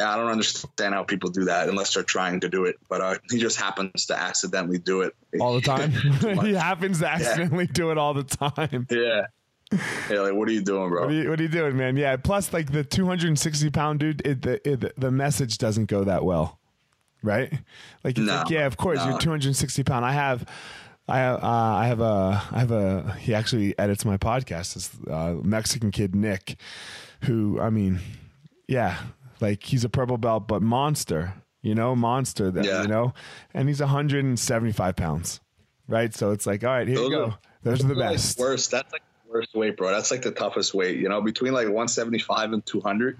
[0.00, 2.76] I don't understand how people do that unless they're trying to do it.
[2.88, 5.92] But uh, he just happens to accidentally do it all the time.
[6.44, 8.86] He happens to accidentally do it all the time.
[8.90, 9.26] yeah.
[10.10, 11.02] Yeah, like what are you doing, bro?
[11.02, 11.96] What are, you, what are you doing, man?
[11.96, 12.16] Yeah.
[12.16, 16.58] Plus, like the 260 pound dude, it, the it, the message doesn't go that well,
[17.22, 17.52] right?
[18.02, 19.10] Like, No, like yeah, of course no.
[19.10, 20.04] you're 260 pound.
[20.04, 20.44] I have,
[21.06, 23.16] I have, uh, I have a, I have a.
[23.20, 24.74] He actually edits my podcast.
[24.74, 26.56] This uh, Mexican kid Nick,
[27.22, 28.00] who I mean,
[28.66, 28.98] yeah,
[29.40, 31.34] like he's a purple belt, but monster.
[31.62, 32.50] You know, monster.
[32.50, 32.82] That Yeah.
[32.82, 33.12] you know,
[33.52, 35.40] and he's 175 pounds,
[35.88, 36.14] right?
[36.14, 37.24] So it's like, all right, here you go.
[37.26, 38.38] are- Those are the Like, best.
[38.38, 38.70] worst.
[38.70, 39.90] That's like the worst weight, bro.
[39.90, 40.96] That's like the toughest weight.
[40.98, 43.18] You know, between like 175 and 200,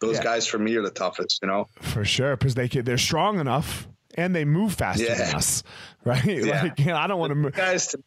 [0.00, 0.22] those Yeah.
[0.24, 1.40] guys for me are the toughest.
[1.42, 3.86] You know, For sure, because they can, they're strong enough
[4.16, 5.16] and they move faster Yeah.
[5.26, 5.62] than us,
[6.06, 6.24] right?
[6.24, 6.62] Yeah.
[6.62, 7.52] Like, you know, I don't want to move.
[7.52, 7.88] guys.
[7.88, 8.02] To,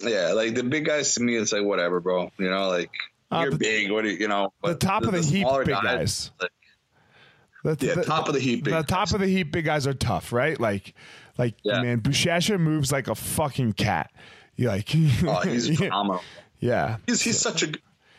[0.00, 2.30] yeah, like the big guys to me, it's like whatever, bro.
[2.38, 2.90] You know, like
[3.30, 3.90] Uh, you're the- big.
[3.90, 4.52] What do you, you know?
[4.62, 6.30] The top of the heap, big guys.
[6.40, 8.86] like, The, Yeah, top of the heap big The guys.
[8.86, 10.58] top of the heap, big guys are tough, right?
[10.58, 10.94] Like,
[11.36, 11.82] like Yeah.
[11.82, 14.10] man, Buchecha moves like a fucking cat.
[14.56, 16.22] You like, oh, he's phenomenal.
[16.60, 17.72] yeah, He's he's such a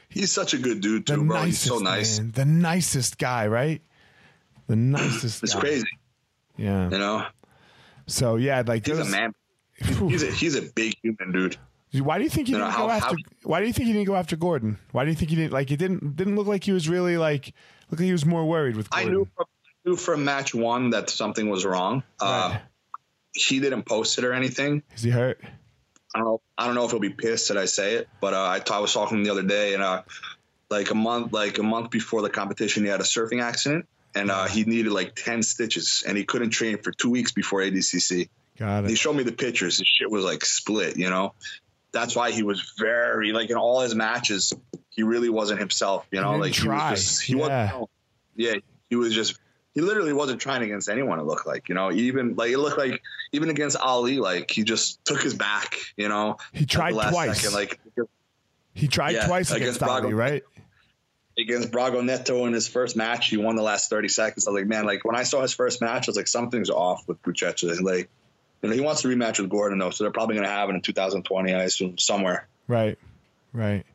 [0.10, 1.24] he's such a good dude the bro.
[1.44, 2.20] nicest, He's so nice.
[2.20, 2.32] man.
[2.32, 3.82] the nicest guy, right?
[4.68, 5.44] The nicest.
[5.44, 5.60] It's guy.
[5.62, 5.88] crazy.
[6.56, 6.90] Yeah.
[6.92, 7.26] You know,
[8.08, 9.34] So yeah, like he's a man.
[9.82, 10.08] Phew.
[10.10, 11.58] He's a he's a big human dude.
[11.94, 13.16] Why do you think he You didn't how- go after?
[13.16, 14.78] how- why do you think he didn't go after Gordon?
[14.92, 15.72] Why do you think he didn't like?
[15.72, 17.54] It didn't didn't look like he was really like.
[17.90, 18.88] Look like he was more worried with.
[18.92, 19.14] I Gordon.
[19.20, 19.46] knew from,
[19.86, 22.04] knew from match one that something was wrong.
[22.20, 22.58] Uh,
[23.34, 24.84] he didn't post it or anything.
[24.96, 25.42] Is he hurt?
[26.14, 26.42] I don't know.
[26.58, 28.74] I don't know if he'll be pissed that I say it, but uh, I, t-
[28.74, 30.02] I was talking to him the other day, and uh,
[30.70, 34.30] like a month, like a month before the competition, he had a surfing accident, and
[34.32, 38.30] uh, he needed like ten stitches, and he couldn't train for two weeks before ADCC.
[38.58, 38.90] Got it.
[38.90, 39.78] He showed me the pictures.
[39.78, 41.34] His shit was like split, you know.
[41.92, 44.54] That's why he was very like in all his matches,
[44.90, 46.36] he really wasn't himself, you know.
[46.38, 46.86] like try.
[46.88, 47.40] he was just he Yeah.
[47.74, 47.90] wasn't.
[48.36, 48.54] Yeah,
[48.90, 49.38] he was just.
[49.76, 51.20] He literally wasn't trying against anyone.
[51.20, 54.64] It looked like, you know, even like it looked like even against Ali, like he
[54.64, 56.38] just took his back, you know.
[56.54, 57.42] He tried last twice.
[57.42, 57.80] second, like
[58.74, 60.44] He tried Yeah, twice against against Ali, right?
[61.38, 64.46] against Brago Neto in his first match, he won the last 30 seconds.
[64.48, 66.70] I was like, man, like when I saw his first match, I was like, something's
[66.70, 67.80] off with Buchecha.
[67.82, 68.10] Like,
[68.62, 70.70] you know, he wants to rematch with Gordon though, so they're probably going to have
[70.70, 72.48] it in 2020, I assume, somewhere.
[72.68, 72.98] Right,
[73.54, 73.86] right.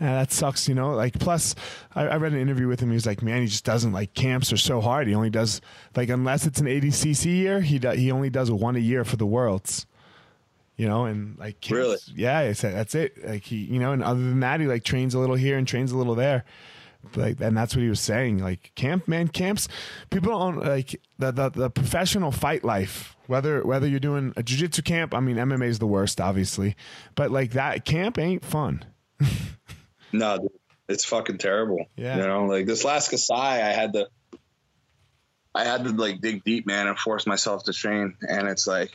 [0.00, 0.90] Yeah, that sucks, you know.
[0.94, 1.54] Like, plus,
[1.94, 2.88] I, I read an interview with him.
[2.88, 5.06] He was like, "Man, he just doesn't like camps are so hard.
[5.06, 5.60] He only does
[5.94, 9.14] like unless it's an ADCC year, he do, he only does one a year for
[9.16, 9.86] the worlds."
[10.76, 11.98] You know, and like camps, Really?
[12.16, 13.24] yeah, it's, that's it.
[13.24, 15.68] Like he, you know, and other than that, he like trains a little here and
[15.68, 16.44] trains a little there.
[17.14, 18.38] Like, and that's what he was saying.
[18.38, 19.68] Like camp, man, camps.
[20.10, 23.13] People don't like the the, the professional fight life.
[23.26, 26.76] Whether whether you're doing a jiu-jitsu camp, I mean, MMA is the worst, obviously,
[27.14, 28.84] but like that camp ain't fun.
[30.14, 30.50] No, dude,
[30.88, 31.86] it's fucking terrible.
[31.96, 32.16] Yeah.
[32.16, 34.08] You know, like this last Kasai, I had to,
[35.54, 38.16] I had to like dig deep, man, and force myself to train.
[38.22, 38.92] And it's like,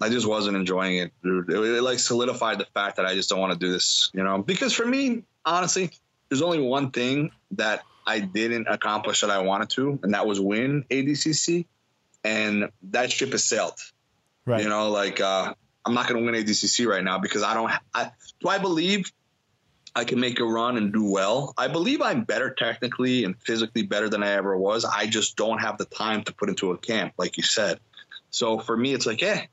[0.00, 1.50] I just wasn't enjoying it, dude.
[1.50, 4.22] It, it like solidified the fact that I just don't want to do this, you
[4.22, 5.90] know, because for me, honestly,
[6.28, 10.40] there's only one thing that I didn't accomplish that I wanted to, and that was
[10.40, 11.66] win ADCC.
[12.26, 13.78] And that ship has sailed.
[14.44, 14.62] Right.
[14.62, 15.54] You know, like uh,
[15.84, 17.70] I'm not going to win ADCC right now because I don't.
[17.94, 18.10] I,
[18.40, 19.10] do I believe
[19.94, 21.54] I can make a run and do well?
[21.56, 24.84] I believe I'm better technically and physically better than I ever was.
[24.84, 27.78] I just don't have the time to put into a camp, like you said.
[28.30, 29.46] So for me, it's like, eh,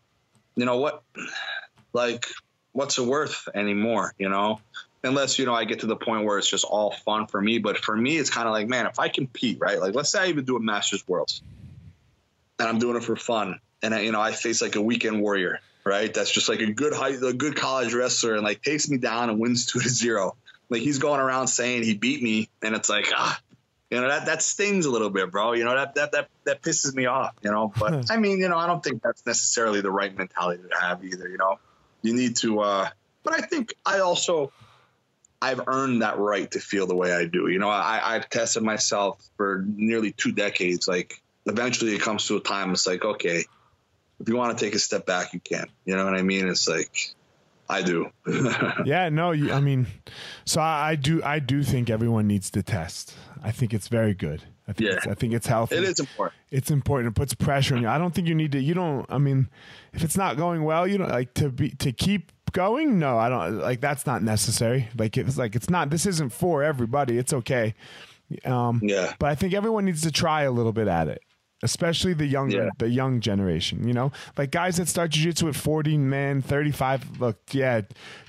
[0.55, 1.03] you know what?
[1.93, 2.25] Like,
[2.71, 4.13] what's it worth anymore?
[4.17, 4.59] You know,
[5.03, 7.59] unless you know I get to the point where it's just all fun for me.
[7.59, 9.79] But for me, it's kind of like, man, if I compete, right?
[9.79, 11.41] Like, let's say I even do a Masters Worlds,
[12.59, 15.21] and I'm doing it for fun, and I, you know I face like a weekend
[15.21, 16.13] warrior, right?
[16.13, 19.29] That's just like a good high, a good college wrestler, and like takes me down
[19.29, 20.35] and wins two to zero.
[20.69, 23.39] Like he's going around saying he beat me, and it's like ah,
[23.93, 25.53] you know that that stings a little bit, bro.
[25.53, 27.71] You know that that that that pisses me off, you know.
[27.77, 31.03] But I mean, you know, I don't think that's necessarily the right mentality to have
[31.03, 31.27] either.
[31.29, 31.59] You know,
[32.01, 32.61] you need to.
[32.61, 32.89] uh
[33.23, 34.51] But I think I also.
[35.43, 37.49] I've earned that right to feel the way I do.
[37.49, 40.87] You know, I, I've tested myself for nearly two decades.
[40.87, 42.71] Like, eventually, it comes to a time.
[42.71, 43.45] It's like, okay,
[44.19, 45.67] if you want to take a step back, you can.
[45.85, 46.47] You know what I mean?
[46.47, 47.13] It's like,
[47.69, 48.09] I do.
[48.85, 49.87] yeah, no, you, I mean,
[50.45, 53.15] so I, I do, I do think everyone needs to test.
[53.43, 54.43] I think it's very good.
[54.67, 54.97] I think, Yeah.
[54.97, 55.75] it's, I think it's healthy.
[55.75, 56.35] it is important.
[56.51, 57.09] It's important.
[57.15, 57.87] It puts pressure on you.
[57.89, 58.59] I don't think you need to.
[58.61, 59.05] You don't.
[59.09, 59.49] I mean,
[59.91, 62.97] if it's not going well, you don't like to be to keep going.
[62.99, 63.57] No, I don't.
[63.57, 64.87] Like that's not necessary.
[64.97, 65.89] Like it's like it's not.
[65.89, 67.17] This isn't for everybody.
[67.17, 67.73] It's okay.
[68.45, 69.13] Um, Yeah.
[69.19, 71.21] but I think everyone needs to try a little bit at it.
[71.63, 72.69] Especially the younger, Yeah.
[72.77, 73.87] the young generation.
[73.87, 77.19] You know, like guys that start jiu-jitsu at 40, man, 35.
[77.19, 77.81] Look, yeah,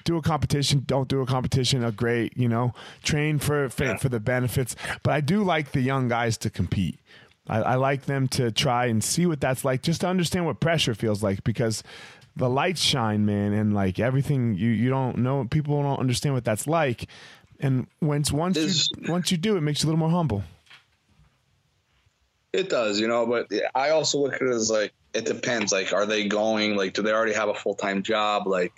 [0.05, 0.85] do a competition.
[0.87, 1.85] Don't do a competition.
[1.85, 2.73] A great, you know,
[3.03, 3.97] train for for, Yeah.
[3.99, 4.75] for the benefits.
[5.03, 6.99] But I do like the young guys to compete.
[7.47, 10.61] I, I like them to try and see what that's like, just to understand what
[10.61, 11.83] pressure feels like, because
[12.37, 16.45] the lights shine, man, and like everything you you don't know, people don't understand what
[16.45, 17.07] that's like.
[17.61, 20.43] And once once you once you do, it makes you a little more humble.
[22.55, 25.73] It does, you know, but I also look at it as like it depends.
[25.73, 26.77] Like, are they going?
[26.77, 28.47] Like, do they already have a full time job?
[28.47, 28.73] Like,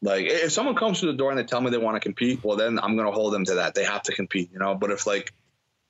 [0.00, 2.42] like if someone comes to the door and they tell me they want to compete,
[2.42, 3.74] well, then I'm gonna hold them to that.
[3.74, 4.74] They have to compete, you know.
[4.74, 5.34] But if like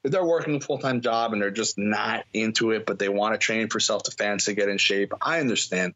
[0.02, 3.08] if they're working a full time job and they're just not into it, but they
[3.08, 5.94] want to train for self defense to get in shape, I understand,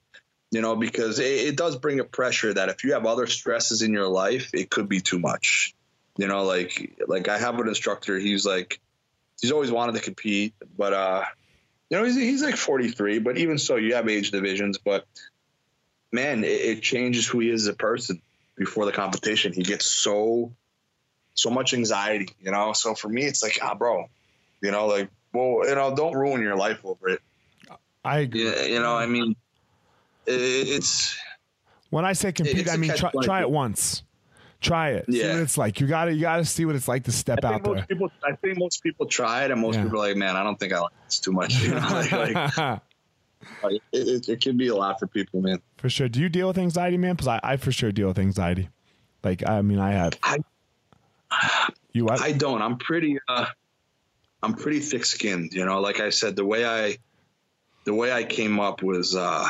[0.53, 3.83] you know, because it, it does bring a pressure that if you have other stresses
[3.83, 5.75] in your life, it could be too much.
[6.17, 8.21] You know, like like I have an instructor.
[8.21, 8.79] He's like
[9.41, 11.25] he's always wanted to compete, but uh,
[11.91, 14.79] you know, he's, he's like 43, but even so, you have age divisions.
[14.79, 15.07] But
[16.13, 18.21] man, it, it changes who he is as a person
[18.57, 19.53] before the competition.
[19.53, 20.53] He gets so
[21.35, 22.73] so much anxiety, you know.
[22.73, 24.07] So for me, it's like, ah, bro,
[24.63, 27.21] you know, like, well, you know, don't ruin your life over it.
[28.05, 28.45] I agree.
[28.45, 29.35] Yeah, you know, I mean,
[30.27, 31.17] it, it's
[31.91, 34.03] When I say compete, It's I mean try, try it once.
[34.65, 35.05] Try it.
[35.11, 35.35] See Yeah.
[35.35, 35.79] what it's like.
[35.81, 37.85] You got to you got to see what it's like to step I out there.
[37.87, 38.11] people.
[38.25, 39.85] I think most people try it, and most Yeah.
[39.85, 41.63] people are like, man, I don't think I like this too much.
[41.63, 42.81] You know, like, like, like,
[43.93, 45.61] it, it, it can be a lot for people, man.
[45.77, 46.09] for sure.
[46.09, 47.15] Do you deal with anxiety, man?
[47.15, 48.69] Because I, I for sure deal with anxiety.
[49.23, 50.19] Like I mean, I have.
[50.23, 50.39] I-
[51.93, 52.21] you what?
[52.21, 52.63] I don't.
[52.63, 53.19] I'm pretty.
[53.29, 53.47] Uh,
[54.43, 55.53] I'm pretty thick-skinned.
[55.53, 56.99] You know, like I said, the way I,
[57.85, 59.15] the way I came up was.
[59.17, 59.49] Uh,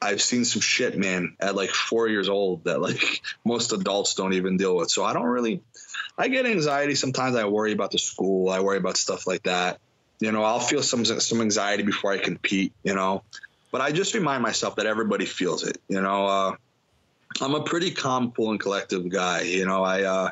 [0.00, 4.34] I've seen some shit, man, at like four years old that like most adults don't
[4.34, 4.90] even deal with.
[4.90, 5.62] So I don't really.
[6.18, 7.36] I get anxiety sometimes.
[7.36, 8.50] I worry about the school.
[8.50, 9.78] I worry about stuff like that.
[10.20, 12.72] You know, I'll feel some some anxiety before I compete.
[12.82, 13.22] You know,
[13.70, 15.78] but I just remind myself that everybody feels it.
[15.88, 16.56] You know, uh,
[17.40, 19.42] I'm a pretty calm, cool, and collective guy.
[19.42, 20.02] You know, I.
[20.02, 20.30] Uh,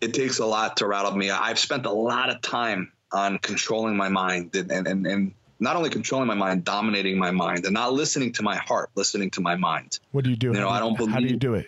[0.00, 1.30] it takes a lot to rattle me.
[1.30, 5.76] I've spent a lot of time on controlling my mind and, and, and, and not
[5.76, 9.40] only controlling my mind, dominating my mind and not listening to my heart, listening to
[9.40, 9.98] my mind.
[10.12, 10.48] what do you do?
[10.48, 11.66] you know, how, I don't How do you do it?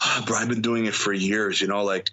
[0.00, 2.08] Ah, bro, I've been doing it for years, you know, like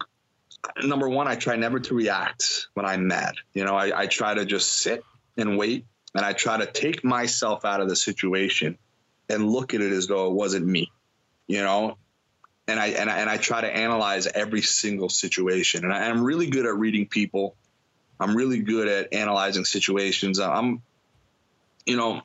[0.83, 3.35] number one, I try never to react when I'm mad.
[3.53, 5.03] You know, I, I try to just sit
[5.37, 5.85] and wait
[6.15, 8.77] and I try to take myself out of the situation
[9.29, 10.91] and look at it as though it wasn't me,
[11.47, 11.97] you know?
[12.67, 15.83] And I, and I, and I try to analyze every single situation.
[15.83, 17.55] And I, I'm really good at reading people.
[18.19, 20.39] I'm really good at analyzing situations.
[20.39, 20.81] I'm,
[21.85, 22.21] you know,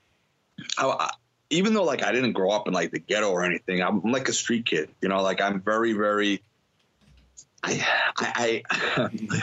[0.77, 1.11] I,
[1.51, 4.29] even though like I didn't grow up in like the ghetto or anything, I'm like
[4.29, 4.91] a street kid.
[5.01, 6.43] You know, like I'm very, very.
[7.63, 7.87] I
[8.19, 9.11] I I,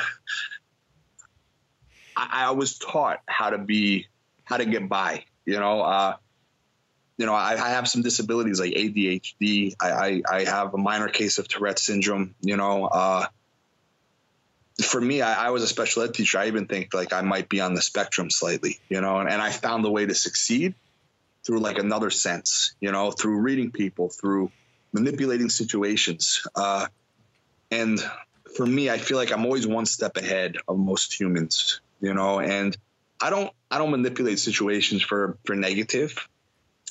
[2.17, 4.07] I, I was taught how to be,
[4.43, 5.23] how to get by.
[5.45, 6.15] You know, uh,
[7.17, 9.75] you know, I, I have some disabilities like ADHD.
[9.79, 12.35] I, I I have a minor case of Tourette syndrome.
[12.41, 13.27] You know, uh,
[14.83, 16.39] for me, I, I was a special ed teacher.
[16.39, 18.79] I even think like I might be on the spectrum slightly.
[18.89, 20.75] You know, and, and I found the way to succeed
[21.45, 24.51] through like another sense, you know, through reading people, through
[24.93, 26.45] manipulating situations.
[26.55, 26.87] Uh,
[27.69, 27.99] and
[28.55, 32.39] for me, I feel like I'm always one step ahead of most humans, you know,
[32.39, 32.75] and
[33.19, 36.27] I don't, I don't manipulate situations for, for negative,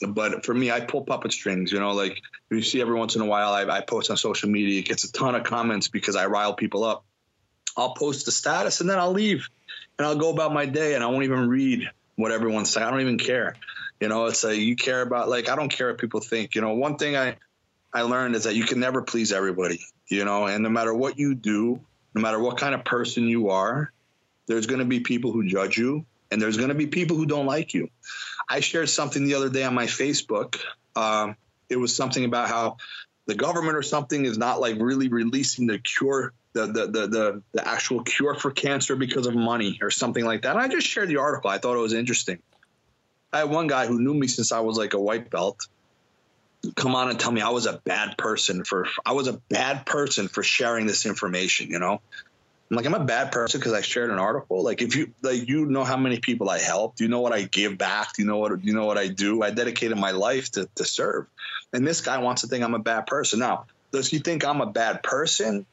[0.07, 2.21] but for me, I pull puppet strings, you know, like
[2.51, 5.05] you see every once in a while, I, I post on social media, it gets
[5.05, 7.05] a ton of comments because I rile people up.
[7.77, 9.49] I'll post the status and then I'll leave
[9.99, 12.87] and I'll go about my day and I won't even read what everyone's saying.
[12.87, 13.57] I don't even care.
[14.01, 16.55] You know, it's like you care about like I don't care what people think.
[16.55, 17.37] You know, one thing I
[17.93, 19.81] I learned is that you can never please everybody.
[20.09, 21.81] You know, and no matter what you do,
[22.15, 23.93] no matter what kind of person you are,
[24.47, 27.27] there's going to be people who judge you, and there's going to be people who
[27.27, 27.89] don't like you.
[28.49, 30.59] I shared something the other day on my Facebook.
[30.97, 31.37] Um,
[31.69, 32.79] it was something about how
[33.27, 36.33] the government or something is not like really releasing the cure.
[36.53, 40.57] The, the, the, the, actual cure for cancer because of money or something like that.
[40.57, 41.49] And I just shared the article.
[41.49, 42.41] I thought it was interesting.
[43.33, 45.69] I had one guy who knew me since I was like a white belt
[46.75, 49.87] come on and tell me I was a bad person for I was a bad
[49.87, 52.01] person for sharing this information, you know?
[52.71, 54.63] I'm like I'm a bad person because I shared an article.
[54.63, 57.43] Like if you like you know how many people I helped, you know what I
[57.43, 59.43] give back, you know what you know what I do?
[59.43, 61.27] I dedicated my life to to serve.
[61.73, 63.41] And this guy wants to think I'm a bad person.
[63.41, 65.67] Now, does he think I'm a bad person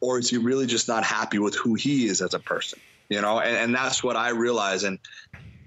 [0.00, 2.80] or is he really just not happy with who he is as a person?
[3.08, 4.98] You know, and, and that's what I realize and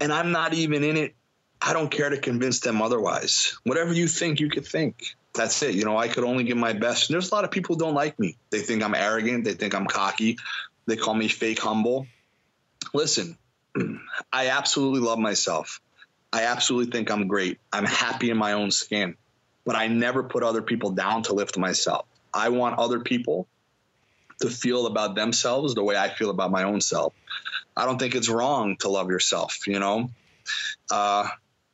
[0.00, 1.14] and I'm not even in it
[1.66, 3.56] I don't care to convince them otherwise.
[3.64, 5.02] Whatever you think, you could think.
[5.34, 5.74] That's it.
[5.74, 7.08] You know, I could only give my best.
[7.08, 8.36] And there's a lot of people who don't like me.
[8.50, 9.44] They think I'm arrogant.
[9.44, 10.36] They think I'm cocky.
[10.84, 12.06] They call me fake humble.
[12.92, 13.38] Listen,
[14.32, 15.80] I absolutely love myself.
[16.30, 17.58] I absolutely think I'm great.
[17.72, 19.16] I'm happy in my own skin,
[19.64, 22.06] but I never put other people down to lift myself.
[22.32, 23.48] I want other people
[24.40, 27.14] to feel about themselves the way I feel about my own self.
[27.76, 30.10] I don't think it's wrong to love yourself, you know?
[30.90, 31.28] Uh,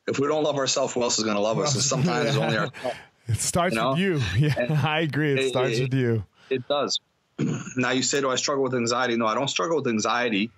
[0.06, 1.74] if we don't love ourselves, who else is going to love us?
[1.74, 2.96] And sometimes it's only ourselves.
[3.28, 3.90] It starts you know?
[3.90, 4.20] with you.
[4.38, 5.32] Yeah, and I agree.
[5.32, 6.24] It, it starts it, with you.
[6.48, 7.00] It does.
[7.76, 9.16] now you say, do I struggle with anxiety?
[9.16, 10.50] No, I don't struggle with anxiety,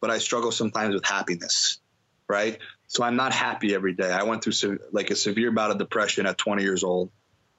[0.00, 1.80] but I struggle sometimes with happiness,
[2.28, 2.58] right?
[2.86, 4.10] So I'm not happy every day.
[4.10, 7.10] I went through like a severe bout of depression at 20 years old.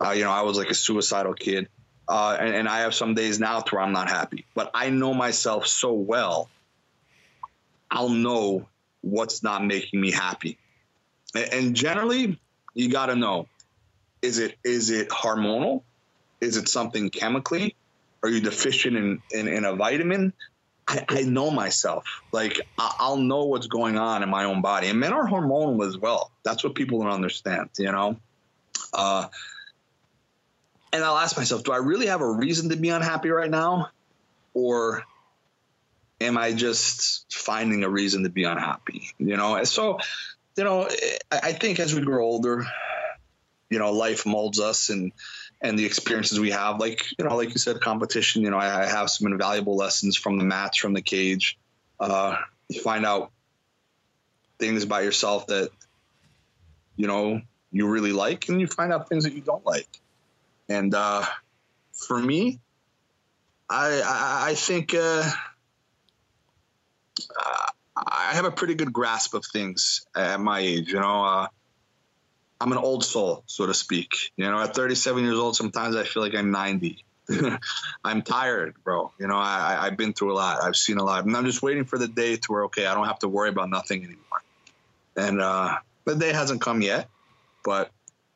[0.03, 1.69] Uh, you know, I was like a suicidal kid.
[2.11, 4.89] Uh, and, and I have some days now to where I'm not happy, but I
[4.89, 6.49] know myself so well.
[7.89, 8.67] I'll know
[8.99, 10.57] what's not making me happy.
[11.33, 12.37] And, and generally,
[12.73, 13.47] you got to know
[14.21, 15.83] is it is it hormonal?
[16.41, 17.77] Is it something chemically?
[18.23, 20.33] Are you deficient in, in, in a vitamin?
[20.89, 22.03] I, I, know myself.
[22.33, 24.87] Like I'll know what's going on in my own body.
[24.87, 26.31] And men are hormonal as well.
[26.43, 28.17] That's what people don't understand, you know?
[28.93, 29.27] Uh,
[30.93, 33.89] and I'll ask myself, do I really have a reason to be unhappy right now?
[34.53, 35.03] Or
[36.19, 39.09] am I just finding a reason to be unhappy?
[39.17, 39.99] You know, and so,
[40.57, 40.89] you know,
[41.31, 42.65] I think as we grow older,
[43.69, 45.11] you know, life molds us and
[45.61, 48.41] and the experiences we have, like you know, like you said, competition.
[48.41, 51.57] You know, I, I have some invaluable lessons from the mats, from the cage.
[51.99, 52.35] Uh,
[52.67, 53.31] you find out
[54.59, 55.69] things about yourself that
[56.97, 59.87] you know you really like, and you find out things that you don't like.
[60.71, 61.25] And uh,
[61.91, 62.59] for me,
[63.69, 65.29] I I, I think uh,
[67.97, 70.87] I have a pretty good grasp of things at my age.
[70.93, 71.47] You know, uh,
[72.61, 74.15] I'm an old soul, so to speak.
[74.37, 77.03] You know, at 37 years old, sometimes I feel like I'm 90.
[78.03, 79.11] I'm tired, bro.
[79.19, 80.63] You know, I, I've been through a lot.
[80.63, 82.93] I've seen a lot, and I'm just waiting for the day to where okay, I
[82.93, 84.41] don't have to worry about nothing anymore.
[85.17, 87.09] And uh, the day hasn't come yet,
[87.65, 87.91] but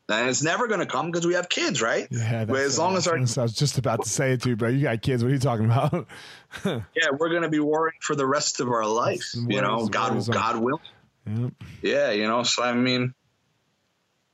[0.08, 2.08] and it's never going to come because we have kids, right?
[2.12, 4.56] Yeah, but as long as our I was just about to say it to you,
[4.56, 4.70] bro.
[4.70, 5.24] You got kids.
[5.24, 6.08] What are you talking about?
[6.66, 9.34] yeah, we're going to be worrying for the rest of our life.
[9.34, 10.80] You know, God, God will.
[11.28, 11.52] Yep.
[11.82, 12.44] Yeah, you know.
[12.44, 13.16] So I mean,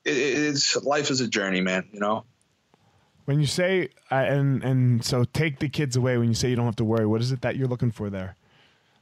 [0.04, 1.88] it, it's life is a journey, man.
[1.94, 2.26] You know.
[3.26, 6.18] When you say uh, and and so take the kids away.
[6.18, 8.10] When you say you don't have to worry, what is it that you're looking for
[8.10, 8.36] there?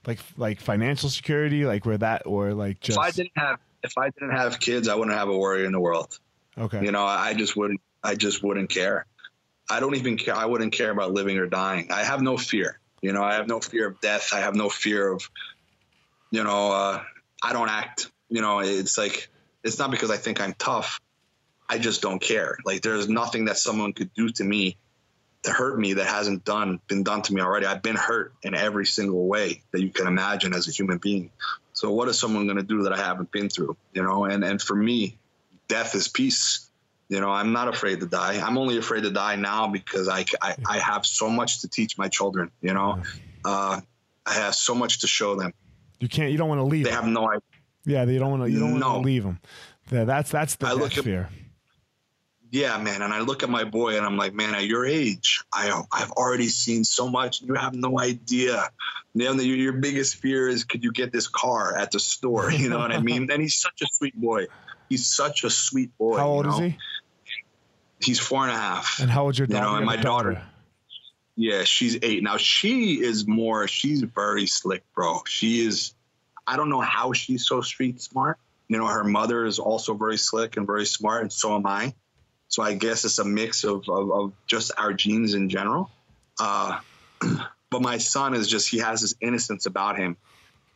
[0.06, 3.00] Like like financial security, like where that or like just.
[3.00, 5.72] If I didn't have if I didn't have kids, I wouldn't have a worry in
[5.72, 6.20] the world.
[6.58, 6.84] Okay.
[6.84, 7.82] You know, I just wouldn't.
[8.04, 9.06] I just wouldn't care.
[9.70, 10.36] I don't even care.
[10.36, 11.92] I wouldn't care about living or dying.
[11.92, 12.80] I have no fear.
[13.02, 14.32] You know, I have no fear of death.
[14.34, 15.30] I have no fear of,
[16.32, 17.04] you know, uh,
[17.44, 18.12] I don't act.
[18.30, 19.30] You know, it's like
[19.64, 21.00] it's not because I think I'm tough.
[21.70, 22.58] I just don't care.
[22.66, 24.78] Like there's nothing that someone could do to me
[25.44, 27.68] to hurt me that hasn't done been done to me already.
[27.68, 31.30] I've been hurt in every single way that you can imagine as a human being.
[31.74, 33.78] So what is someone going to do that I haven't been through?
[33.94, 35.19] You know, and and for me,
[35.70, 36.70] death is peace.
[37.08, 38.40] You know, I'm not afraid to die.
[38.46, 41.98] I'm only afraid to die now because I, I, I have so much to teach
[41.98, 42.52] my children.
[42.62, 43.02] You know,
[43.46, 43.80] uh,
[44.26, 45.54] I have so much to show them.
[46.00, 46.32] You can't.
[46.32, 46.86] You don't want to leave.
[46.86, 47.04] They them.
[47.04, 47.42] have no idea.
[47.86, 48.52] Yeah, they don't want to.
[48.52, 48.90] You don't no.
[48.90, 49.40] want to leave them.
[49.92, 51.30] Yeah, that's that's the I look at, fear.
[52.52, 55.44] Yeah, man, and I look at my boy and I'm like, man, at your age,
[55.52, 57.42] I I've already seen so much.
[57.42, 58.70] You have no idea.
[59.16, 62.52] You know, your biggest fear is could you get this car at the store?
[62.60, 63.30] You know what I mean?
[63.32, 64.46] And he's such a sweet boy.
[64.90, 66.18] He's such a sweet boy.
[66.18, 66.58] How old you know?
[66.58, 66.78] is he?
[68.02, 69.00] He's four and a half.
[69.00, 69.66] And how old's your daughter?
[69.66, 70.34] You know, and my daughter.
[70.34, 70.48] daughter.
[71.36, 72.24] Yeah, she's eight.
[72.24, 75.22] Now she is more, she's very slick, bro.
[75.26, 75.94] She is,
[76.46, 78.38] I don't know how she's so street smart.
[78.68, 81.94] You know, her mother is also very slick and very smart, and so am I.
[82.50, 85.90] So I guess it's a mix of, of, of just our genes in general.
[86.40, 86.80] Uh,
[87.70, 90.18] but my son is just, he has this innocence about him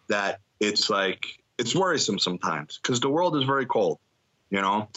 [0.08, 1.26] that it's like,
[1.58, 4.00] it's worrisome sometimes because the world is very cold,
[4.54, 4.88] you know.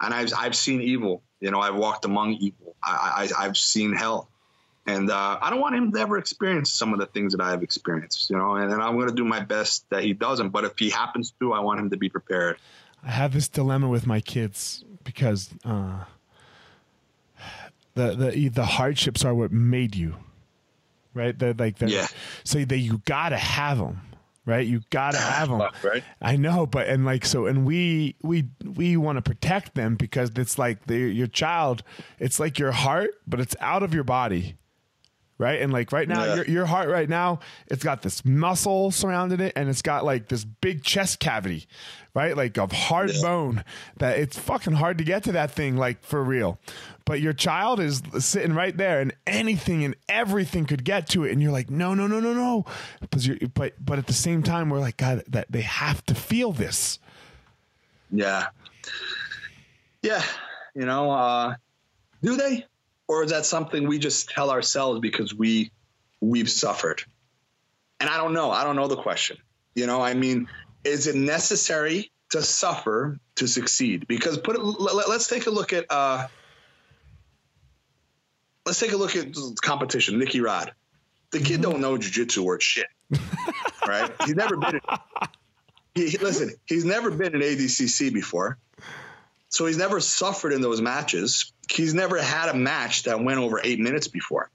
[0.00, 1.58] And I've I've seen evil, you know.
[1.58, 2.76] I've walked among evil.
[2.82, 4.28] I, I I've seen hell,
[4.86, 7.50] and uh, I don't want him to ever experience some of the things that I
[7.50, 8.56] have experienced, you know.
[8.56, 10.50] And, and I'm going to do my best that he doesn't.
[10.50, 12.58] But if he happens to, I want him to be prepared.
[13.02, 16.04] I have this dilemma with my kids because uh,
[17.94, 20.16] the the the hardships are what made you,
[21.14, 21.36] right?
[21.38, 22.06] They're like they're, yeah.
[22.44, 24.02] So that you got to have them
[24.46, 24.66] right?
[24.66, 25.60] You got to ah, have them.
[25.82, 26.04] right.
[26.22, 30.30] I know, but and like so, and we we we want to protect them because
[30.36, 31.82] it's like your child.
[32.18, 34.56] It's like your heart, but it's out of your body,
[35.38, 35.60] right?
[35.60, 36.34] And like right now, Yeah.
[36.36, 40.28] your, your heart right now, it's got this muscle surrounding it, and it's got like
[40.28, 41.66] this big chest cavity,
[42.14, 42.36] right?
[42.36, 43.22] Like of hard Yeah.
[43.22, 43.64] bone
[43.98, 46.58] that it's fucking hard to get to that thing, like for real.
[47.04, 51.32] But your child is sitting right there, and anything and everything could get to it,
[51.32, 52.64] and you're like, no, no, no, no, no.
[53.10, 56.14] But you're, but but at the same time, we're like, God, that they have to
[56.14, 56.98] feel this.
[58.10, 58.46] Yeah.
[60.02, 60.22] Yeah.
[60.74, 61.54] You know, uh,
[62.22, 62.64] do they?
[63.08, 65.70] Or is that something we just tell ourselves because we
[66.20, 67.02] we've suffered?
[68.00, 68.50] And I don't know.
[68.50, 69.38] I don't know the question.
[69.74, 70.48] You know, I mean,
[70.84, 74.06] is it necessary to suffer to succeed?
[74.08, 76.26] Because put it, let, us take a look at uh,
[78.64, 80.18] let's take a look at competition.
[80.18, 80.72] Nicky Rod,
[81.30, 82.86] the kid don't know jujitsu worth shit,
[83.86, 84.10] right?
[84.24, 84.76] He's never been.
[84.76, 84.80] In,
[85.94, 88.58] he, he- listen, he's never been in ADCC before.
[89.48, 91.52] So he's never suffered in those matches.
[91.70, 94.50] He's never had a match that went over eight minutes before.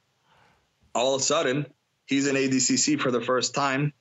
[0.95, 1.65] All of a sudden,
[2.05, 3.93] he's in ADCC for the first time.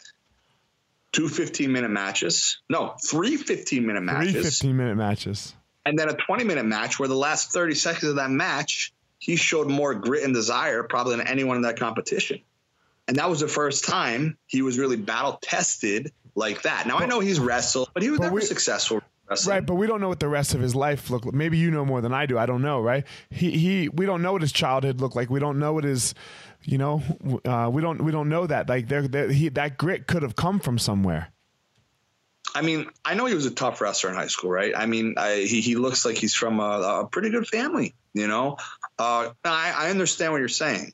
[1.13, 2.61] Two 15 minute matches.
[2.69, 4.45] No, three 15 minute Three matches.
[4.59, 5.55] 15 minute matches.
[5.85, 9.37] And then a 20 minute match where the last 30 seconds of that match, he
[9.37, 12.41] showed more grit and desire probably than anyone in that competition.
[13.09, 16.87] And that was the first time he was really battle tested like that.
[16.87, 19.01] Now I know he's wrestled, but he was but never we- successful
[19.31, 19.55] wrestling.
[19.55, 21.35] Right, but we don't know what the rest of his life looked like.
[21.35, 22.39] Maybe you know more than I do.
[22.39, 23.07] I don't know, right?
[23.31, 25.31] He he we don't know what his childhood looked like.
[25.31, 26.15] We don't know what his
[26.63, 27.03] you know,
[27.45, 28.69] uh, we don't we don't know that.
[28.69, 31.33] Like there, there he that grit could have come from somewhere.
[32.55, 34.73] I mean, I know he was a tough wrestler in high school, right?
[34.77, 38.27] I mean, I, he he looks like he's from a, a pretty good family, you
[38.27, 38.57] know.
[38.99, 40.93] Uh, I, I understand what you're saying,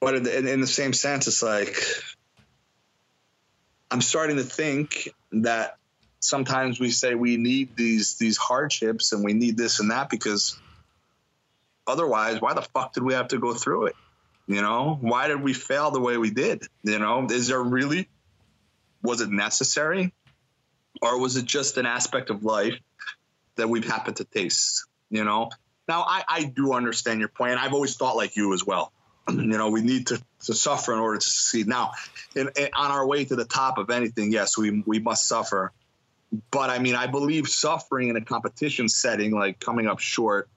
[0.00, 1.76] but in, in, in the same sense, it's like
[3.90, 5.78] I'm starting to think that
[6.22, 10.58] sometimes we say we need these these hardships and we need this and that because
[11.86, 13.96] otherwise, why the fuck did we have to go through it?
[14.46, 16.62] You know, why did we fail the way we did?
[16.82, 18.08] You know, is there really
[19.02, 20.12] was it necessary?
[21.00, 22.78] or was it just an aspect of life
[23.56, 24.86] that we've happened to taste?
[25.10, 25.50] You know.
[25.88, 27.58] Now I, I do understand your point.
[27.58, 28.92] I've always thought like you as well.
[29.28, 31.66] you know, we need to, to suffer in order to succeed.
[31.66, 31.92] Now,
[32.34, 35.72] in, in, on our way to the top of anything, yes, we we must suffer.
[36.50, 40.48] But I mean, I believe suffering in a competition setting, like coming up short,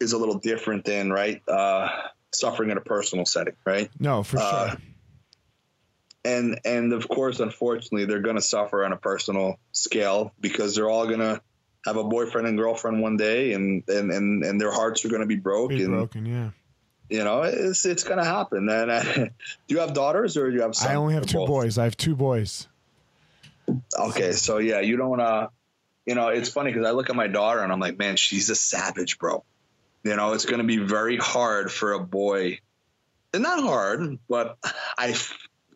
[0.00, 1.88] is a little different than right uh,
[2.32, 3.88] suffering in a personal setting, right?
[4.00, 4.78] No, for Uh, sure.
[6.24, 10.88] and and of course unfortunately they're going to suffer on a personal scale because they're
[10.90, 11.40] all going to
[11.86, 15.20] have a boyfriend and girlfriend one day and and and, and their hearts are going
[15.20, 16.50] to be broke Be and broken, yeah.
[17.10, 19.28] you know it's it's going to happen and uh, do
[19.68, 20.90] you have daughters or do you have sons?
[20.90, 21.48] I only have two both?
[21.48, 21.78] boys.
[21.78, 22.66] I have two boys.
[23.98, 25.48] Okay so yeah you don't uh
[26.06, 28.50] you know it's funny because i look at my daughter and i'm like man she's
[28.50, 29.44] a savage bro.
[30.02, 32.58] You know it's going to be very hard for a boy
[33.32, 34.58] and not hard but
[34.98, 35.14] i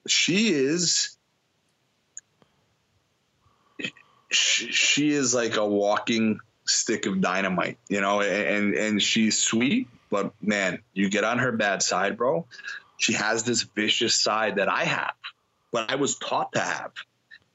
[0.07, 1.17] she is
[4.31, 9.89] she, she is like a walking stick of dynamite you know and and she's sweet
[10.11, 12.45] but man you get on her bad side bro
[12.99, 15.15] she has this vicious side that i have
[15.73, 16.93] but i was taught to have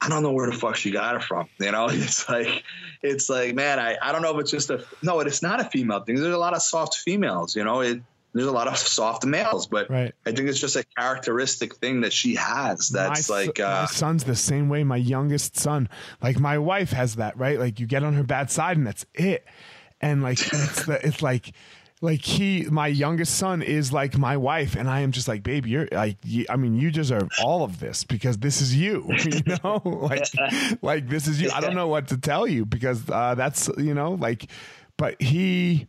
[0.00, 1.48] I don't know where the fuck she got it from.
[1.58, 2.62] You know, it's like,
[3.02, 5.64] it's like, man, I, I don't know if it's just a, no, it's not a
[5.64, 6.16] female thing.
[6.16, 8.02] There's a lot of soft females, you know, it,
[8.34, 10.12] there's a lot of soft males, but Right.
[10.26, 12.88] I think it's just a characteristic thing that she has.
[12.88, 14.82] That's my, like, uh, my son's the same way.
[14.82, 15.88] My youngest son,
[16.20, 17.60] like my wife, has that right.
[17.60, 19.46] Like you get on her bad side, and that's it.
[20.00, 21.52] And like it's the, it's like
[22.04, 25.70] like he, my youngest son, is like my wife, and I am just like, baby,
[25.70, 29.08] you're like, you, I mean, you deserve all of this because this is you.
[29.24, 30.26] You know, like
[30.82, 31.50] like this is you.
[31.50, 34.50] I don't know what to tell you because uh, that's you know like,
[34.96, 35.88] but he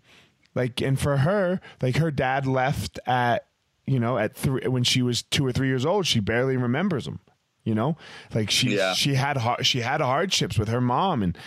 [0.55, 3.45] like and for her like her dad left at
[3.86, 7.05] you know at three when she was two or three years old she barely remembers
[7.05, 7.20] him
[7.66, 7.97] you know
[8.34, 8.93] like she Yeah.
[8.93, 11.38] she had she had hardships with her mom and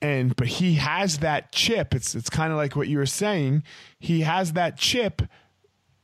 [0.00, 1.94] and but he has that chip.
[1.94, 3.62] It's it's kind of like what you were saying.
[3.98, 5.22] He has that chip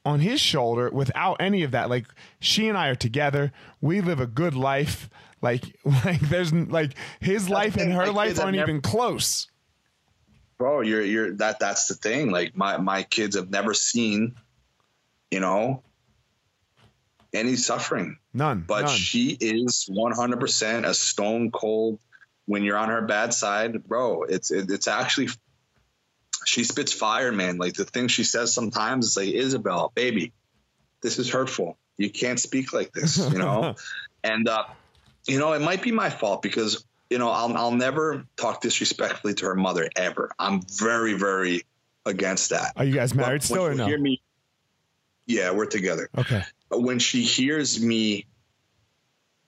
[0.04, 1.90] on his shoulder without any of that.
[1.90, 2.06] Like
[2.40, 3.52] she and I are together.
[3.80, 5.10] We live a good life.
[5.42, 9.48] Like like there's like his life and her life aren't never- even close.
[10.58, 12.30] Bro, you're, you're, that, that's the thing.
[12.30, 14.34] Like my, my kids have never seen,
[15.30, 15.82] you know,
[17.32, 18.18] any suffering.
[18.34, 18.66] none.
[18.68, 18.94] But none.
[18.94, 21.98] she is 100% a stone cold
[22.50, 25.28] when you're on her bad side bro it's it, it's actually
[26.44, 27.58] she spits fire man.
[27.58, 30.32] Like the thing she says sometimes is like isabel baby
[31.00, 31.78] this is hurtful.
[31.96, 33.76] You can't speak like this you know?
[34.24, 34.64] And uh
[35.28, 39.34] you know it might be my fault because you know I'll, I'll never talk disrespectfully
[39.34, 40.30] to her mother ever.
[40.36, 41.62] I'm very very
[42.04, 42.72] against that.
[42.76, 43.86] Are you guys But married still or no?
[43.86, 44.20] hear me
[45.26, 46.08] yeah we're together.
[46.18, 46.42] Okay.
[46.68, 48.26] When she hears me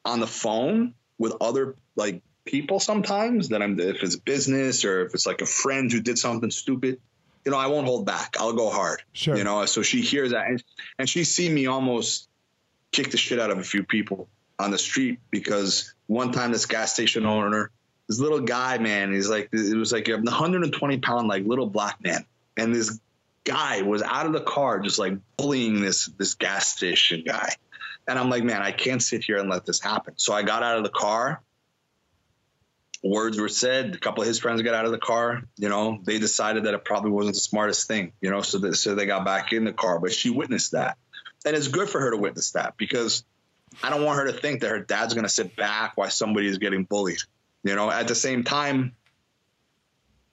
[0.05, 5.15] on the phone with other like people sometimes that I'm if it's business or if
[5.15, 7.01] it's like a friend who did something stupid,
[7.45, 8.37] you know, I won't hold back.
[8.39, 9.03] I'll go hard.
[9.13, 9.37] Sure.
[9.37, 10.63] You know, so she hears that and,
[10.99, 12.29] and she see me almost
[12.91, 14.29] kick the shit out of a few people
[14.59, 17.71] on the street because one time this gas station owner,
[18.09, 22.03] this little guy, man, he's like it was like a 120 pound like little black
[22.03, 22.25] man.
[22.57, 23.01] And this
[23.45, 27.51] guy was out of the car just like bullying this this gas station guy.
[28.07, 30.15] And I'm like, man, I can't sit here and let this happen.
[30.17, 31.41] So I got out of the car
[33.03, 33.95] words were said.
[33.95, 35.43] A couple of his friends got out of the car.
[35.57, 38.13] You know, they decided that it probably wasn't the smartest thing.
[38.21, 39.99] You know, so that so they got back in the car.
[39.99, 40.97] But she witnessed that,
[41.45, 43.25] and it's good for her to witness that because
[43.83, 46.47] I don't want her to think that her dad's going to sit back while somebody
[46.47, 47.21] is getting bullied.
[47.65, 48.95] You know, at the same time.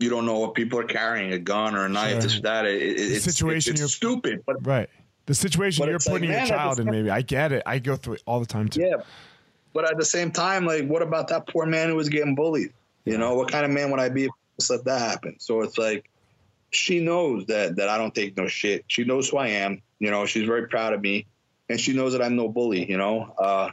[0.01, 2.21] You don't know what people are carrying a gun or a knife, Sure.
[2.21, 2.65] this or that.
[2.65, 4.89] It, it, The it's, situation you're- it's stupid, but Right.
[5.25, 7.09] The situation But you're like, putting man, your child in, maybe.
[7.09, 7.63] I get it.
[7.65, 8.79] I go through it all the time too.
[8.81, 8.95] Yeah.
[9.73, 12.73] But at the same time, like, what about that poor man who was getting bullied?
[13.05, 14.31] You know, what kind of man would I be if
[14.69, 15.35] I let that happen?
[15.39, 16.09] So it's like,
[16.71, 18.85] she knows that that I don't take no shit.
[18.87, 19.81] She knows who I am.
[19.99, 21.25] You know, she's very proud of me,
[21.67, 22.89] and she knows that I'm no bully.
[22.89, 23.71] You know, uh,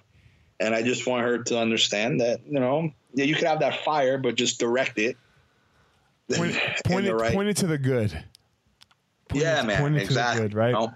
[0.59, 3.85] and I just want her to understand that you know, yeah, you can have that
[3.85, 5.17] fire, but just direct it.
[6.33, 6.55] Point,
[6.87, 8.13] in point, it, right- point it to the good.
[9.29, 10.69] Point yeah, it- man, point it to the good, right?
[10.69, 10.95] You know?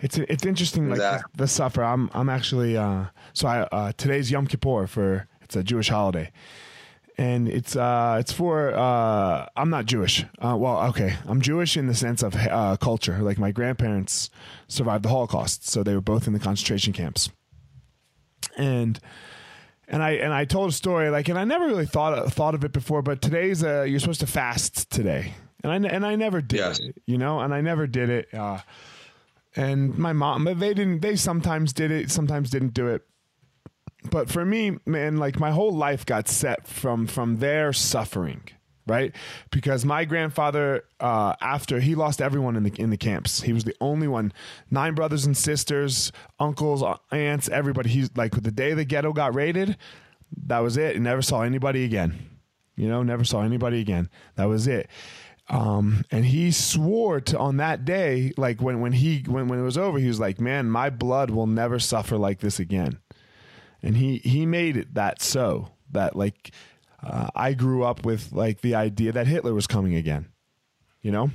[0.00, 1.32] It's it's interesting, like Exactly.
[1.36, 1.82] the, the suffer.
[1.82, 6.30] I'm I'm actually uh, so I uh, today's Yom Kippur for it's a Jewish holiday,
[7.16, 10.24] and it's uh it's for uh I'm not Jewish.
[10.38, 13.18] Uh, well, okay, I'm Jewish in the sense of uh, culture.
[13.18, 14.30] Like my grandparents
[14.68, 17.30] survived the Holocaust, so they were both in the concentration camps,
[18.56, 19.00] and
[19.88, 22.64] and I and I told a story like, and I never really thought thought of
[22.64, 25.34] it before, but today's uh, you're supposed to fast today,
[25.64, 26.78] and I and I never did Yes.
[26.78, 28.32] it, you know, and I never did it.
[28.34, 28.58] Uh,
[29.58, 31.00] and my mom, they didn't.
[31.00, 33.02] They sometimes did it, sometimes didn't do it.
[34.08, 38.42] But for me, man, like my whole life got set from from their suffering,
[38.86, 39.12] right?
[39.50, 43.64] Because my grandfather, uh, after he lost everyone in the in the camps, he was
[43.64, 44.32] the only one.
[44.70, 47.90] Nine brothers and sisters, uncles, aunts, everybody.
[47.90, 49.76] He's like the day the ghetto got raided,
[50.46, 50.94] that was it.
[50.94, 52.16] And never saw anybody again.
[52.76, 54.08] You know, never saw anybody again.
[54.36, 54.88] That was it.
[55.50, 59.62] Um, and he swore to on that day, like when when he when when it
[59.62, 62.98] was over, he was like, "Man, my blood will never suffer like this again."
[63.82, 66.50] and he he made it that so that like
[67.02, 70.26] uh, I grew up with like the idea that Hitler was coming again,
[71.00, 71.30] you know,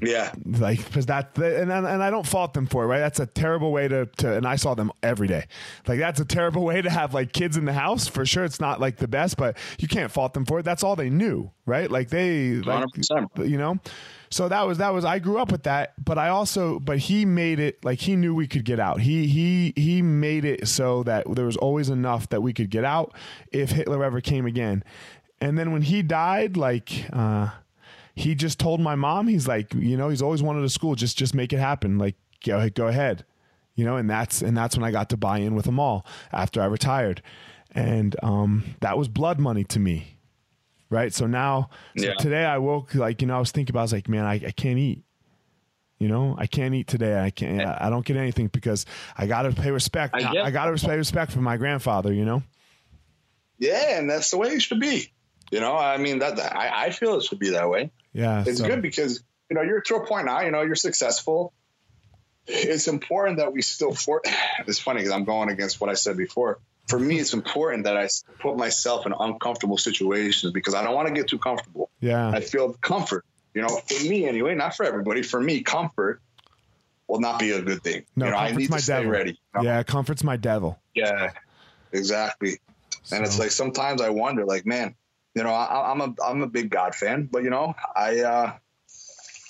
[0.00, 3.00] Yeah, like because that and and I don't fault them for it, right?
[3.00, 5.44] That's a terrible way to to and I saw them every day,
[5.86, 8.44] like that's a terrible way to have like kids in the house for sure.
[8.44, 10.64] It's not like the best, but you can't fault them for it.
[10.64, 11.90] That's all they knew, right?
[11.90, 13.48] Like they like 100%.
[13.48, 13.78] you know
[14.30, 17.26] so that was that was i grew up with that but i also but he
[17.26, 21.02] made it like he knew we could get out he he he made it so
[21.02, 23.12] that there was always enough that we could get out
[23.52, 24.82] if hitler ever came again
[25.40, 27.50] and then when he died like uh
[28.14, 31.16] he just told my mom he's like you know he's always wanted a school just
[31.16, 33.24] just make it happen like go, go ahead
[33.74, 36.04] you know and that's and that's when i got to buy in with them all
[36.32, 37.22] after i retired
[37.70, 40.18] and um that was blood money to me
[40.92, 41.12] right?
[41.12, 42.14] So now, so Yeah.
[42.14, 44.34] today I woke like you know I was thinking about I was like, man, I,
[44.34, 45.02] I can't eat.
[45.98, 47.18] You know, I can't eat today.
[47.18, 47.64] I can't.
[47.64, 48.86] I don't get anything because
[49.16, 50.14] I got to pay respect.
[50.14, 52.12] I I, get got to pay respect for my grandfather.
[52.12, 52.42] You know.
[53.58, 55.12] yeah, and that's the way it should be.
[55.50, 57.90] You know, I mean that I, I feel it should be that way.
[58.12, 58.44] Yeah.
[58.46, 60.40] It's so- good because you know you're to a point now.
[60.40, 61.52] You know you're successful.
[62.46, 64.22] It's important that we still for.
[64.66, 66.58] It's funny because I'm going against what I said before.
[66.88, 68.08] For me, it's important that I
[68.40, 71.90] put myself in uncomfortable situations because I don't want to get too comfortable.
[72.00, 72.28] Yeah.
[72.28, 73.24] I feel comfort.
[73.54, 75.22] You know, for me anyway, not for everybody.
[75.22, 76.20] For me, comfort
[77.06, 78.04] will not be a good thing.
[78.16, 79.10] No, you know, I need my to stay devil.
[79.10, 79.30] ready.
[79.30, 79.62] you know?
[79.62, 80.78] Yeah, comfort's my devil.
[80.94, 81.32] Yeah,
[81.92, 82.58] exactly.
[83.10, 84.94] And it's like sometimes I wonder, like, man,
[85.34, 88.52] you know, I, I'm a I'm a big God fan, but you know, I uh,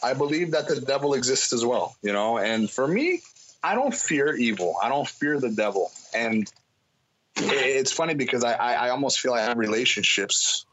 [0.02, 1.96] I believe that the devil exists as well.
[2.02, 3.22] You know, and for me,
[3.62, 4.76] I don't fear evil.
[4.82, 5.90] I don't fear the devil.
[6.14, 6.50] And
[7.36, 10.66] it's funny because I I, I almost feel I have relationships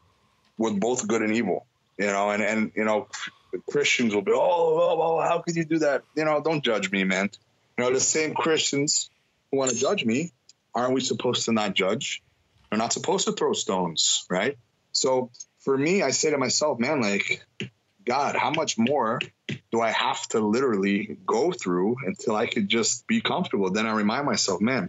[0.58, 1.66] with both good and evil.
[1.98, 3.08] You know, and and you know,
[3.68, 6.02] Christians will be, oh, oh, oh, how could you do that?
[6.16, 7.30] You know, don't judge me, man.
[7.76, 9.10] You know, the same Christians
[9.50, 10.32] who want to judge me,
[10.74, 12.22] aren't we supposed to not judge?
[12.70, 14.56] We're not supposed to throw stones, right?
[14.92, 15.30] So
[15.60, 17.44] for me, I say to myself, man, like,
[18.04, 19.20] God, how much more
[19.70, 23.70] do I have to literally go through until I could just be comfortable?
[23.70, 24.88] Then I remind myself, man,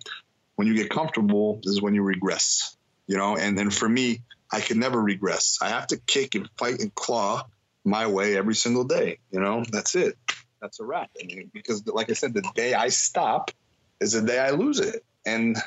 [0.56, 2.76] when you get comfortable, this is when you regress,
[3.08, 3.38] you know?
[3.38, 4.22] And then for me,
[4.52, 5.60] I can never regress.
[5.62, 7.44] I have to kick and fight and claw
[7.84, 9.64] my way every single day, you know?
[9.70, 10.16] That's it.
[10.62, 11.10] that's a wrap.
[11.22, 13.52] I mean, because, like I said, the day I stop
[14.00, 15.04] is the day I lose it.
[15.26, 15.58] And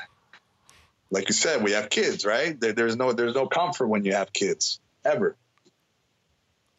[1.09, 2.59] like you said, we have kids, right?
[2.59, 5.35] There, there's no there's no comfort when you have kids ever.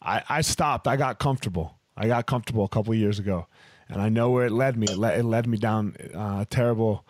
[0.03, 0.87] I, I stopped.
[0.87, 1.79] I got comfortable.
[1.97, 3.47] I got comfortable a couple years ago,
[3.89, 4.87] and I know where it led me.
[4.91, 7.05] It led, it led me down uh, terrible,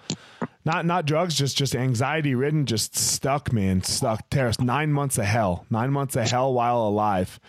[0.64, 4.30] not not drugs, just just anxiety ridden, just stuck, man, stuck.
[4.30, 7.40] Terrace nine months of hell, nine months of hell while alive,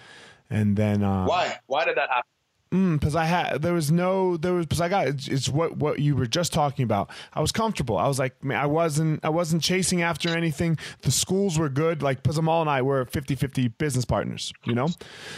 [0.49, 2.29] and then uh, why why did that happen?
[2.69, 5.77] Because mm, I had there was no there was because I got it's, it's, what
[5.77, 7.09] what you were just talking about.
[7.33, 7.97] I was comfortable.
[7.97, 10.77] I was like man, I wasn't I wasn't chasing after anything.
[11.01, 12.01] The schools were good.
[12.01, 14.51] Like Pizamal and I were 50-50 business partners.
[14.65, 14.89] You know,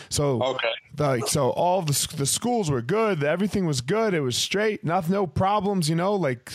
[0.09, 0.73] so okay.
[0.95, 3.23] The, so all the the schools were good.
[3.23, 4.13] Everything was good.
[4.13, 4.83] It was straight.
[4.83, 5.87] Nothing, no problems.
[5.87, 6.51] You know, like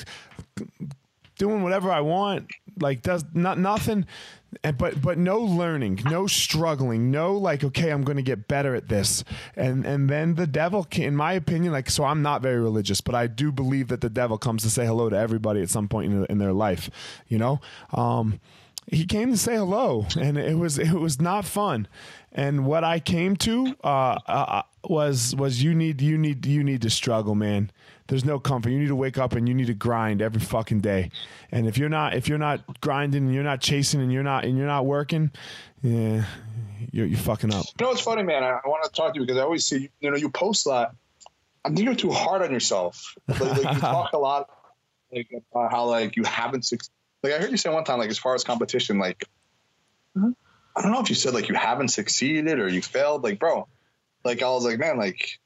[1.39, 2.51] doing whatever I want.
[2.81, 4.07] Like does not nothing
[4.63, 8.75] and but but no learning, no struggling, no like okay, I'm going to get better
[8.75, 9.25] at this,
[9.57, 13.01] and and then the devil, can, in my opinion, like so I'm not very religious,
[13.01, 15.89] but I do believe that the devil comes to say hello to everybody at some
[15.89, 16.91] point in, in their life,
[17.29, 17.61] you know.
[17.93, 18.41] Um,
[18.87, 21.89] he came to say hello, and it was it was not fun.
[22.33, 26.63] And what I came to uh, uh, uh was was you need you need you
[26.63, 27.71] need to struggle, man
[28.09, 28.71] there's no comfort.
[28.71, 31.11] You need to wake up and you need to grind every fucking day.
[31.51, 34.45] And if you're not if you're not grinding and you're not chasing and you're not
[34.45, 35.31] and you're not working,
[35.83, 36.25] yeah,
[36.93, 37.65] you're you're fucking up.
[37.79, 38.43] You know what's funny, man?
[38.43, 40.67] I, I want to talk to you because I always see you know you post
[40.67, 40.97] a lot.
[41.65, 43.15] I think you're too hard on yourself.
[43.27, 44.51] Like, like you talk a lot
[45.15, 46.93] like about how like you haven't succeeded
[47.23, 49.25] like I heard you say one time like as far as competition like
[50.17, 50.31] mm-hmm.
[50.77, 53.69] I don't know if you said like you haven't succeeded or you failed like bro
[54.25, 55.41] like I was like man like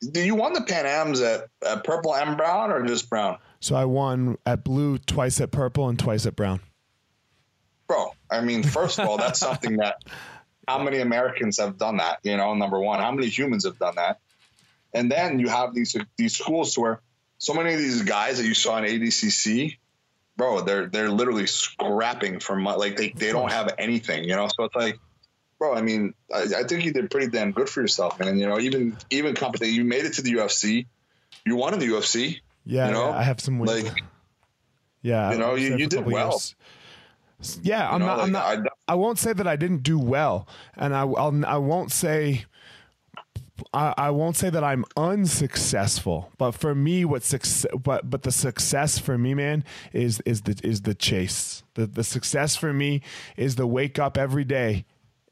[0.00, 3.38] do you won the Pan Ams at, at purple and brown or just brown?
[3.60, 6.60] So I won at blue twice at purple and twice at brown.
[7.88, 10.02] Bro, I mean, first of all, that's something that
[10.66, 12.18] how many Americans have done that?
[12.22, 14.20] You know, number one, how many humans have done that?
[14.92, 17.00] And then you have these these schools where
[17.38, 19.78] so many of these guys that you saw in ADCC,
[20.36, 22.78] bro, they're they're literally scrapping for money.
[22.78, 24.48] Like they, they don't have anything, you know.
[24.48, 24.98] So it's like
[25.58, 28.38] bro, I mean, I, I, think you did pretty damn good for yourself, man.
[28.38, 30.86] You know, even even company, you made it to the UFC,
[31.44, 32.40] you won in the UFC.
[32.64, 33.08] Yeah, you know?
[33.08, 33.84] yeah, I have some wins.
[33.84, 34.02] Like,
[35.02, 36.30] yeah, you know, you, you did well.
[36.30, 36.54] Years.
[37.62, 38.44] Yeah, I'm, know, not, like, I'm not.
[38.88, 42.44] I, I won't say that I didn't do well, and I I'll, I won't say.
[43.74, 48.30] I, I won't say that I'm unsuccessful, but for me, what success, but but the
[48.30, 51.64] success for me, man, is is the is the chase.
[51.74, 53.02] The the success for me
[53.36, 54.84] is the wake up every day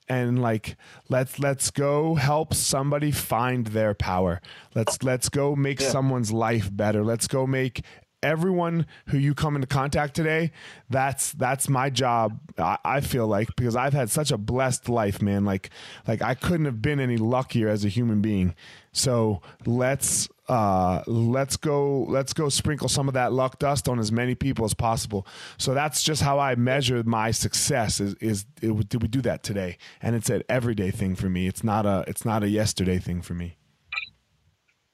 [0.08, 0.76] and like
[1.08, 4.40] let's let's go help somebody find their power
[4.74, 5.88] let's let's go make yeah.
[5.88, 7.82] someone's life better let's go make
[8.26, 10.50] everyone who you come into contact today
[10.90, 15.22] that's that's my job I, I, feel like because i've had such a blessed life
[15.22, 15.70] man like
[16.08, 18.54] like i couldn't have been any luckier as a human being
[18.92, 24.12] so let's uh, let's go let's go sprinkle some of that luck dust on as
[24.12, 25.26] many people as possible.
[25.58, 28.00] So that's just how I measure my success.
[28.00, 29.76] Is is it, did we do that today?
[30.00, 31.46] And it's an everyday thing for me.
[31.46, 33.56] It's not a it's not a yesterday thing for me.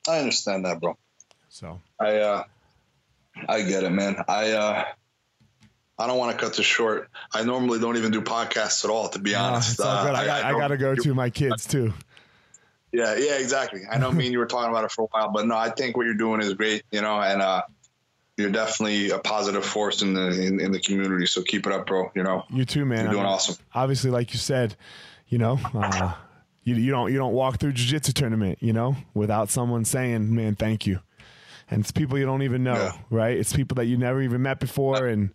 [0.09, 0.97] I understand that, bro.
[1.49, 2.45] So I uh,
[3.49, 4.17] I get it, man.
[4.29, 4.85] I uh,
[5.99, 7.11] I don't want to cut this short.
[7.33, 9.81] I normally don't even do podcasts at all, to be honest.
[9.81, 11.93] Uh, I, I, I got to go to my kids too.
[12.93, 13.83] Yeah, yeah, exactly.
[13.91, 15.71] I know me and you were talking about it for a while, but no, I
[15.71, 17.63] think what you're doing is great, you know, and uh,
[18.37, 21.27] you're definitely a positive force in the in, in, the community.
[21.27, 22.11] So keep it up, bro.
[22.15, 23.05] You know, you too, man.
[23.05, 23.57] You're doing I mean, awesome.
[23.75, 24.77] Obviously, like you said,
[25.29, 26.15] you know, uh,
[26.65, 30.55] you you don't you don't walk through jiu-jitsu tournament, you know, without someone saying, "Man,
[30.55, 31.01] thank you."
[31.73, 32.93] And it's people you don't even know, yeah.
[33.09, 33.37] right?
[33.37, 35.31] It's people that you never even met before, and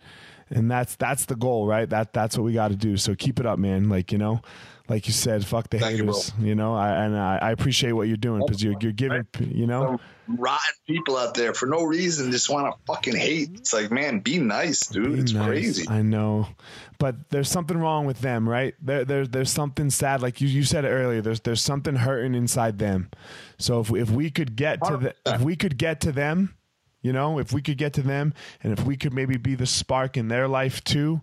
[0.50, 1.90] and that's that's the goal, right?
[1.90, 2.98] That that's what we got to do.
[2.98, 3.90] So keep it up, man.
[3.90, 4.42] Like you know
[4.90, 6.32] like you said, fuck the Thank haters.
[6.40, 9.28] You, you, know, I, and I, I, appreciate what you're doing because you're you're giving,
[9.40, 13.50] you know, Some rotten people out there for no reason just want to fucking hate.
[13.56, 15.14] It's like, man, be nice, dude.
[15.14, 15.46] Be it's nice.
[15.46, 15.90] crazy.
[15.90, 16.48] I know,
[17.00, 18.76] but there's something wrong with them, right?
[18.82, 20.22] There, there there's something sad.
[20.22, 21.22] Like you, you said earlier.
[21.22, 23.10] There's there's something hurting inside them.
[23.58, 26.54] So if if we could get to the if we could get to them.
[27.08, 29.66] You know, if we could get to them and if we could maybe be the
[29.66, 31.22] spark in their life too,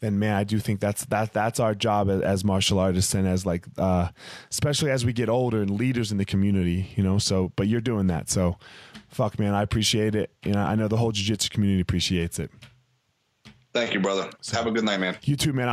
[0.00, 3.26] then man, I do think that's that that's our job as, as martial artists and
[3.26, 4.08] as like uh,
[4.50, 7.16] especially as we get older and leaders in the community, you know.
[7.16, 8.58] So, but you're doing that, so
[9.08, 10.30] fuck, man, I appreciate it.
[10.44, 12.50] You know, I know the whole jiu-jitsu community appreciates it.
[13.72, 14.28] Thank you, brother.
[14.42, 15.16] So, Have a good night, man.
[15.22, 15.72] You too, man.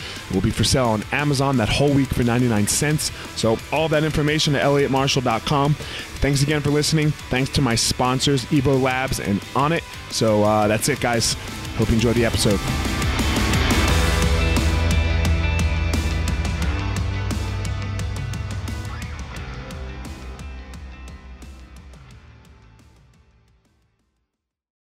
[0.31, 3.11] It will be for sale on Amazon that whole week for 99 cents.
[3.35, 5.73] So all that information at elliottmarshall.com.
[5.73, 7.11] Thanks again for listening.
[7.29, 9.83] Thanks to my sponsors, Evo Labs and Onnit.
[10.11, 11.33] So uh, that's it, guys.
[11.75, 13.00] Hope you enjoyed the episode.